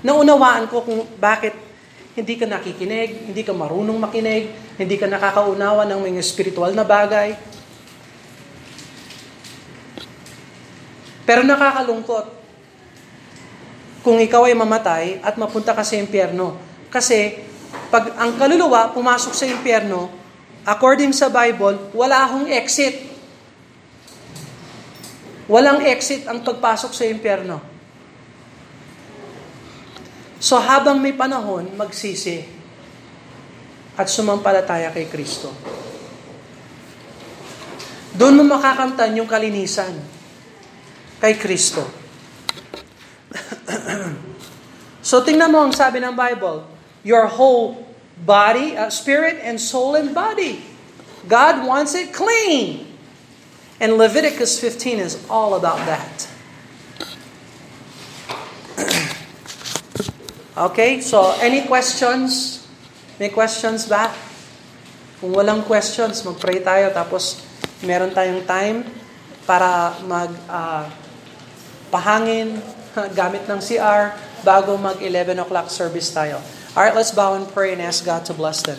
Naunawaan 0.04 0.68
ko 0.68 0.84
kung 0.84 1.08
bakit 1.16 1.56
hindi 2.12 2.34
ka 2.36 2.44
nakikinig, 2.44 3.32
hindi 3.32 3.40
ka 3.46 3.56
marunong 3.56 3.96
makinig, 3.96 4.52
hindi 4.76 4.96
ka 5.00 5.08
nakakaunawa 5.08 5.88
ng 5.88 6.00
mga 6.04 6.20
spiritual 6.20 6.76
na 6.76 6.84
bagay. 6.84 7.32
Pero 11.24 11.46
nakakalungkot 11.46 12.26
kung 14.04 14.20
ikaw 14.20 14.48
ay 14.48 14.56
mamatay 14.56 15.04
at 15.24 15.40
mapunta 15.40 15.72
ka 15.72 15.84
sa 15.84 15.96
impyerno. 15.96 16.56
Kasi 16.92 17.47
pag 17.88 18.12
ang 18.20 18.36
kaluluwa 18.36 18.92
pumasok 18.92 19.32
sa 19.32 19.48
impyerno, 19.48 20.12
according 20.68 21.16
sa 21.16 21.32
Bible, 21.32 21.88
wala 21.96 22.28
akong 22.28 22.48
exit. 22.52 23.08
Walang 25.48 25.80
exit 25.88 26.28
ang 26.28 26.44
pagpasok 26.44 26.92
sa 26.92 27.08
impyerno. 27.08 27.64
So 30.36 30.60
habang 30.60 31.00
may 31.00 31.16
panahon, 31.16 31.72
magsisi 31.74 32.44
at 33.98 34.06
sumampalataya 34.06 34.92
kay 34.92 35.08
Kristo. 35.08 35.50
Doon 38.14 38.44
mo 38.44 38.54
makakamtan 38.54 39.16
yung 39.16 39.26
kalinisan 39.26 39.96
kay 41.18 41.40
Kristo. 41.40 41.82
so 45.08 45.24
tingnan 45.24 45.50
mo 45.50 45.64
ang 45.64 45.74
sabi 45.74 45.98
ng 45.98 46.14
Bible, 46.14 46.77
your 47.04 47.26
whole 47.26 47.86
body, 48.24 48.76
uh, 48.76 48.90
spirit 48.90 49.38
and 49.42 49.60
soul 49.60 49.94
and 49.94 50.14
body. 50.14 50.62
God 51.28 51.66
wants 51.66 51.94
it 51.94 52.12
clean. 52.12 52.86
And 53.78 53.94
Leviticus 53.94 54.58
15 54.58 54.98
is 54.98 55.14
all 55.30 55.54
about 55.54 55.78
that. 55.86 56.26
okay, 60.72 61.00
so 61.00 61.36
any 61.38 61.62
questions? 61.66 62.66
May 63.22 63.30
questions 63.30 63.86
ba? 63.86 64.10
Kung 65.22 65.34
walang 65.34 65.62
questions, 65.62 66.22
mag-pray 66.26 66.62
tayo 66.62 66.90
tapos 66.90 67.42
meron 67.86 68.10
tayong 68.10 68.42
time 68.46 68.82
para 69.46 69.94
mag 70.06 70.30
uh, 70.50 70.86
pahangin 71.90 72.58
gamit 73.18 73.46
ng 73.46 73.62
CR 73.62 74.14
bago 74.42 74.74
mag 74.74 74.98
11 74.98 75.38
o'clock 75.38 75.70
service 75.70 76.10
tayo. 76.10 76.38
Alright, 76.78 76.94
let's 76.94 77.10
bow 77.10 77.34
and 77.34 77.42
pray 77.50 77.74
and 77.74 77.82
ask 77.82 78.06
God 78.06 78.22
to 78.30 78.34
bless 78.38 78.62
them. 78.62 78.78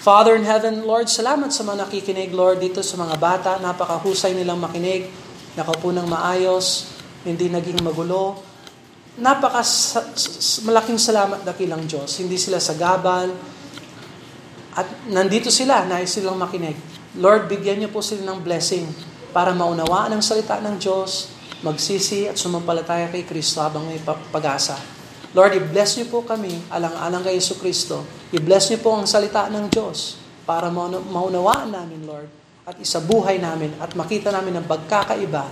Father 0.00 0.32
in 0.32 0.48
heaven, 0.48 0.88
Lord, 0.88 1.12
salamat 1.12 1.52
sa 1.52 1.60
mga 1.60 1.84
nakikinig, 1.84 2.32
Lord, 2.32 2.56
dito 2.56 2.80
sa 2.80 2.96
mga 2.96 3.20
bata. 3.20 3.50
Napakahusay 3.60 4.32
nilang 4.32 4.56
makinig. 4.56 5.12
Nakaupo 5.52 5.92
ng 5.92 6.08
maayos, 6.08 6.88
hindi 7.28 7.52
naging 7.52 7.84
magulo. 7.84 8.40
Napaka 9.20 9.60
malaking 10.64 10.96
salamat 10.96 11.44
dakilang 11.44 11.84
Diyos. 11.84 12.16
Hindi 12.16 12.40
sila 12.40 12.56
sa 12.64 12.72
gabal. 12.72 13.28
At 14.72 14.88
nandito 15.12 15.52
sila, 15.52 15.84
nais 15.84 16.08
silang 16.08 16.40
makinig. 16.40 16.80
Lord, 17.20 17.44
bigyan 17.44 17.84
niyo 17.84 17.92
po 17.92 18.00
sila 18.00 18.24
ng 18.24 18.40
blessing 18.40 18.88
para 19.36 19.52
maunawaan 19.52 20.16
ang 20.16 20.24
salita 20.24 20.64
ng 20.64 20.80
Diyos, 20.80 21.28
magsisi 21.60 22.24
at 22.24 22.40
sumampalataya 22.40 23.12
kay 23.12 23.28
Kristo 23.28 23.60
habang 23.60 23.84
may 23.84 24.00
pag-asa. 24.32 24.96
Lord, 25.36 25.52
i-bless 25.60 26.00
niyo 26.00 26.08
po 26.08 26.24
kami 26.24 26.56
alang-alang 26.72 27.20
kay 27.20 27.36
Yesu 27.36 27.60
Kristo. 27.60 28.04
I-bless 28.32 28.72
niyo 28.72 28.80
po 28.80 28.96
ang 28.96 29.04
salita 29.04 29.48
ng 29.52 29.68
Diyos 29.68 30.16
para 30.48 30.72
maunawaan 30.72 31.68
namin, 31.68 32.08
Lord, 32.08 32.28
at 32.64 32.80
isabuhay 32.80 33.36
namin 33.36 33.76
at 33.76 33.92
makita 33.92 34.32
namin 34.32 34.60
ang 34.60 34.64
pagkakaiba. 34.64 35.48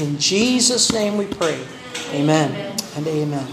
In 0.00 0.16
Jesus' 0.16 0.88
name 0.92 1.20
we 1.20 1.28
pray. 1.28 1.60
Amen 2.16 2.76
and 2.96 3.04
amen. 3.04 3.48